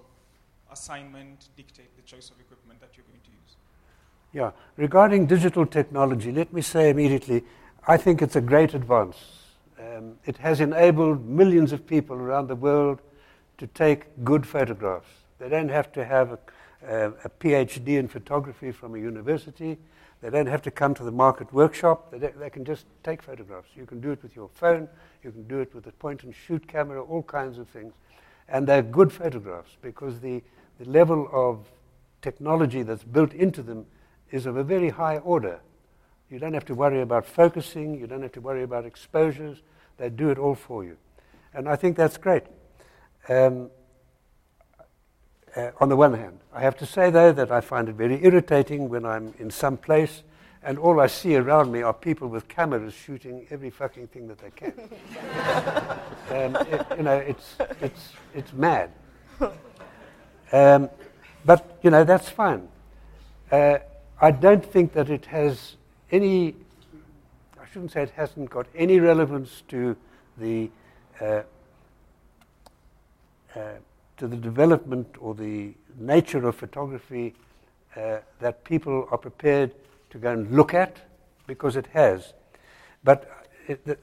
assignment 0.72 1.48
dictate 1.56 1.94
the 1.96 2.02
choice 2.02 2.30
of 2.30 2.40
equipment 2.40 2.80
that 2.80 2.90
you're 2.96 3.06
going 3.06 3.20
to 3.20 3.30
use? 3.30 3.56
Yeah, 4.32 4.50
regarding 4.76 5.26
digital 5.26 5.66
technology, 5.66 6.32
let 6.32 6.52
me 6.52 6.62
say 6.62 6.90
immediately 6.90 7.44
I 7.86 7.98
think 7.98 8.22
it's 8.22 8.34
a 8.34 8.40
great 8.40 8.72
advance. 8.72 9.18
Um, 9.78 10.14
it 10.24 10.38
has 10.38 10.60
enabled 10.60 11.28
millions 11.28 11.70
of 11.70 11.86
people 11.86 12.16
around 12.16 12.48
the 12.48 12.56
world 12.56 13.02
to 13.58 13.66
take 13.66 14.24
good 14.24 14.46
photographs. 14.46 15.08
They 15.38 15.50
don't 15.50 15.68
have 15.68 15.92
to 15.92 16.04
have 16.04 16.32
a, 16.32 16.38
a, 16.88 17.08
a 17.24 17.28
PhD 17.40 17.98
in 17.98 18.08
photography 18.08 18.72
from 18.72 18.94
a 18.94 18.98
university. 18.98 19.76
They 20.22 20.30
don't 20.30 20.46
have 20.46 20.62
to 20.62 20.70
come 20.70 20.94
to 20.94 21.04
the 21.04 21.10
market 21.10 21.52
workshop. 21.52 22.10
They, 22.10 22.28
they, 22.28 22.48
can 22.48 22.64
just 22.64 22.86
take 23.02 23.22
photographs. 23.22 23.68
You 23.76 23.84
can 23.84 24.00
do 24.00 24.12
it 24.12 24.22
with 24.22 24.34
your 24.34 24.48
phone. 24.48 24.88
You 25.22 25.30
can 25.32 25.46
do 25.46 25.58
it 25.58 25.74
with 25.74 25.86
a 25.86 25.92
point 25.92 26.24
and 26.24 26.34
shoot 26.34 26.66
camera, 26.66 27.02
all 27.02 27.22
kinds 27.22 27.58
of 27.58 27.68
things. 27.68 27.92
And 28.48 28.66
they're 28.66 28.82
good 28.82 29.12
photographs 29.12 29.76
because 29.82 30.20
the, 30.20 30.42
the 30.80 30.88
level 30.88 31.28
of 31.30 31.66
technology 32.22 32.82
that's 32.82 33.04
built 33.04 33.34
into 33.34 33.62
them 33.62 33.84
is 34.30 34.46
of 34.46 34.56
a 34.56 34.64
very 34.64 34.88
high 34.88 35.18
order. 35.18 35.60
You 36.30 36.38
don't 36.38 36.54
have 36.54 36.64
to 36.66 36.74
worry 36.74 37.00
about 37.00 37.26
focusing, 37.26 37.98
you 37.98 38.06
don't 38.06 38.22
have 38.22 38.32
to 38.32 38.40
worry 38.40 38.62
about 38.62 38.84
exposures. 38.84 39.62
They 39.96 40.08
do 40.08 40.30
it 40.30 40.38
all 40.38 40.54
for 40.54 40.84
you. 40.84 40.96
And 41.52 41.68
I 41.68 41.76
think 41.76 41.96
that's 41.96 42.16
great. 42.16 42.44
Um, 43.28 43.70
uh, 45.54 45.70
on 45.80 45.88
the 45.88 45.96
one 45.96 46.14
hand, 46.14 46.40
I 46.52 46.60
have 46.62 46.76
to 46.78 46.86
say, 46.86 47.10
though, 47.10 47.30
that 47.32 47.52
I 47.52 47.60
find 47.60 47.88
it 47.88 47.94
very 47.94 48.24
irritating 48.24 48.88
when 48.88 49.04
I'm 49.04 49.34
in 49.38 49.50
some 49.50 49.76
place 49.76 50.24
and 50.64 50.78
all 50.78 50.98
I 50.98 51.08
see 51.08 51.36
around 51.36 51.70
me 51.70 51.82
are 51.82 51.92
people 51.92 52.28
with 52.28 52.48
cameras 52.48 52.94
shooting 52.94 53.46
every 53.50 53.68
fucking 53.68 54.08
thing 54.08 54.26
that 54.28 54.38
they 54.38 54.50
can. 54.50 54.72
um, 56.30 56.56
it, 56.66 56.86
you 56.96 57.02
know, 57.02 57.18
it's, 57.18 57.56
it's, 57.82 58.12
it's 58.34 58.52
mad. 58.54 58.90
Um, 60.52 60.88
but, 61.44 61.78
you 61.82 61.90
know, 61.90 62.04
that's 62.04 62.30
fine. 62.30 62.68
Uh, 63.52 63.78
I 64.20 64.30
don't 64.30 64.64
think 64.64 64.94
that 64.94 65.10
it 65.10 65.26
has 65.26 65.76
any, 66.14 66.54
I 67.60 67.66
shouldn't 67.72 67.90
say 67.90 68.02
it 68.04 68.10
hasn't 68.10 68.48
got 68.48 68.66
any 68.76 69.00
relevance 69.00 69.64
to 69.68 69.96
the, 70.38 70.70
uh, 71.20 71.42
uh, 73.56 73.60
to 74.16 74.28
the 74.28 74.36
development 74.36 75.08
or 75.18 75.34
the 75.34 75.74
nature 75.98 76.46
of 76.46 76.54
photography 76.54 77.34
uh, 77.96 78.18
that 78.38 78.62
people 78.62 79.08
are 79.10 79.18
prepared 79.18 79.74
to 80.10 80.18
go 80.18 80.30
and 80.30 80.52
look 80.52 80.72
at, 80.72 80.98
because 81.48 81.74
it 81.76 81.86
has. 81.88 82.32
But 83.02 83.28
it, 83.66 83.84
the, 83.84 83.98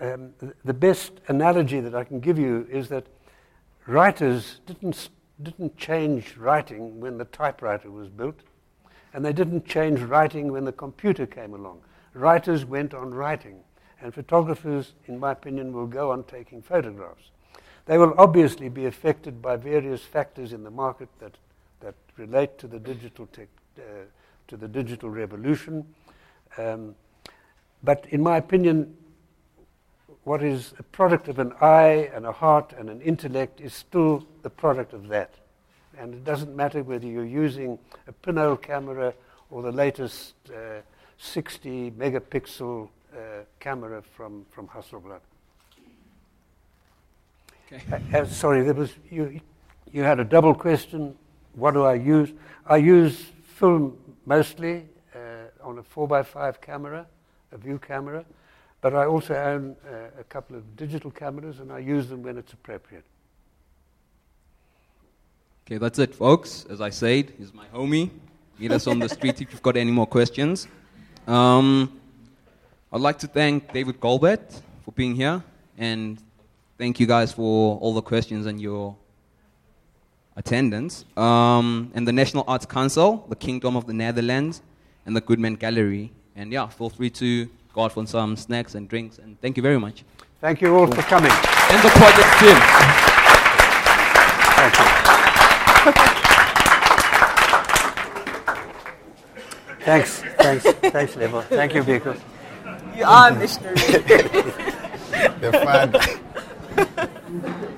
um, 0.00 0.34
the 0.64 0.74
best 0.74 1.12
analogy 1.28 1.80
that 1.80 1.94
I 1.94 2.04
can 2.04 2.20
give 2.20 2.38
you 2.38 2.66
is 2.70 2.88
that 2.88 3.06
writers 3.86 4.60
didn't, 4.66 5.08
didn't 5.42 5.76
change 5.78 6.36
writing 6.36 7.00
when 7.00 7.16
the 7.16 7.24
typewriter 7.24 7.90
was 7.90 8.08
built. 8.08 8.40
And 9.14 9.24
they 9.24 9.32
didn't 9.32 9.64
change 9.64 10.00
writing 10.00 10.52
when 10.52 10.64
the 10.64 10.72
computer 10.72 11.24
came 11.24 11.54
along. 11.54 11.80
Writers 12.12 12.64
went 12.64 12.92
on 12.92 13.14
writing. 13.14 13.60
And 14.00 14.12
photographers, 14.12 14.92
in 15.06 15.18
my 15.18 15.32
opinion, 15.32 15.72
will 15.72 15.86
go 15.86 16.10
on 16.10 16.24
taking 16.24 16.60
photographs. 16.60 17.30
They 17.86 17.96
will 17.96 18.14
obviously 18.18 18.68
be 18.68 18.86
affected 18.86 19.40
by 19.40 19.56
various 19.56 20.02
factors 20.02 20.52
in 20.52 20.64
the 20.64 20.70
market 20.70 21.08
that, 21.20 21.36
that 21.80 21.94
relate 22.16 22.58
to 22.58 22.66
the 22.66 22.78
digital, 22.78 23.26
tech, 23.26 23.48
uh, 23.78 23.82
to 24.48 24.56
the 24.56 24.68
digital 24.68 25.10
revolution. 25.10 25.86
Um, 26.58 26.94
but 27.82 28.06
in 28.10 28.22
my 28.22 28.38
opinion, 28.38 28.96
what 30.24 30.42
is 30.42 30.72
a 30.78 30.82
product 30.82 31.28
of 31.28 31.38
an 31.38 31.52
eye 31.60 32.10
and 32.14 32.26
a 32.26 32.32
heart 32.32 32.72
and 32.78 32.88
an 32.88 33.00
intellect 33.02 33.60
is 33.60 33.74
still 33.74 34.26
the 34.42 34.50
product 34.50 34.92
of 34.92 35.08
that. 35.08 35.34
And 35.98 36.14
it 36.14 36.24
doesn't 36.24 36.54
matter 36.54 36.82
whether 36.82 37.06
you're 37.06 37.24
using 37.24 37.78
a 38.06 38.12
pinhole 38.12 38.56
camera 38.56 39.14
or 39.50 39.62
the 39.62 39.72
latest 39.72 40.34
uh, 40.50 40.80
60 41.18 41.92
megapixel 41.92 42.88
uh, 43.12 43.18
camera 43.60 44.02
from, 44.02 44.44
from 44.50 44.68
Hasselblad. 44.68 45.20
Okay. 47.66 47.82
Uh, 47.92 48.18
uh, 48.18 48.24
sorry, 48.26 48.62
there 48.62 48.74
was, 48.74 48.92
you, 49.10 49.40
you 49.92 50.02
had 50.02 50.20
a 50.20 50.24
double 50.24 50.54
question. 50.54 51.16
What 51.54 51.74
do 51.74 51.84
I 51.84 51.94
use? 51.94 52.32
I 52.66 52.76
use 52.76 53.26
film 53.44 53.96
mostly 54.26 54.84
uh, 55.14 55.18
on 55.62 55.78
a 55.78 55.82
4x5 55.82 56.60
camera, 56.60 57.06
a 57.52 57.58
view 57.58 57.78
camera, 57.78 58.24
but 58.80 58.94
I 58.94 59.06
also 59.06 59.34
own 59.34 59.76
uh, 59.86 60.20
a 60.20 60.24
couple 60.24 60.56
of 60.56 60.76
digital 60.76 61.10
cameras 61.10 61.60
and 61.60 61.72
I 61.72 61.78
use 61.78 62.08
them 62.08 62.22
when 62.22 62.36
it's 62.36 62.52
appropriate. 62.52 63.04
Okay, 65.66 65.78
that's 65.78 65.98
it, 65.98 66.14
folks. 66.14 66.66
As 66.68 66.82
I 66.82 66.90
said, 66.90 67.32
he's 67.38 67.54
my 67.54 67.64
homie. 67.74 68.10
Meet 68.58 68.72
us 68.72 68.86
on 68.86 68.98
the 68.98 69.08
street 69.08 69.40
if 69.40 69.50
you've 69.50 69.62
got 69.62 69.78
any 69.78 69.90
more 69.90 70.06
questions. 70.06 70.68
Um, 71.26 71.98
I'd 72.92 73.00
like 73.00 73.18
to 73.20 73.26
thank 73.26 73.72
David 73.72 73.98
Goldblatt 73.98 74.60
for 74.84 74.92
being 74.92 75.14
here 75.14 75.42
and 75.78 76.18
thank 76.76 77.00
you 77.00 77.06
guys 77.06 77.32
for 77.32 77.78
all 77.78 77.94
the 77.94 78.02
questions 78.02 78.44
and 78.44 78.60
your 78.60 78.94
attendance. 80.36 81.06
Um, 81.16 81.90
and 81.94 82.06
the 82.06 82.12
National 82.12 82.44
Arts 82.46 82.66
Council, 82.66 83.24
the 83.30 83.36
Kingdom 83.36 83.74
of 83.74 83.86
the 83.86 83.94
Netherlands, 83.94 84.60
and 85.06 85.16
the 85.16 85.22
Goodman 85.22 85.54
Gallery. 85.54 86.12
And 86.36 86.52
yeah, 86.52 86.66
feel 86.66 86.90
free 86.90 87.08
to 87.08 87.48
go 87.72 87.84
out 87.84 87.92
for 87.92 88.06
some 88.06 88.36
snacks 88.36 88.74
and 88.74 88.86
drinks. 88.86 89.16
And 89.16 89.40
thank 89.40 89.56
you 89.56 89.62
very 89.62 89.80
much. 89.80 90.04
Thank 90.42 90.60
you 90.60 90.76
all 90.76 90.86
for 90.86 91.02
coming. 91.02 91.32
And 91.32 91.82
the 91.82 91.88
project 91.88 92.38
team. 92.38 92.58
Thank 94.56 95.08
you. 95.08 95.13
Thanks, 99.84 100.22
thanks, 100.38 100.64
thanks, 100.64 101.16
Lebo. 101.16 101.42
Thank 101.42 101.74
you, 101.74 101.82
Biko. 101.82 102.18
You 102.96 103.04
are 103.04 103.30
a 103.30 103.34
missionary. 103.38 103.74
the 105.40 105.50
fun. 105.64 105.92
hey. 107.48 107.68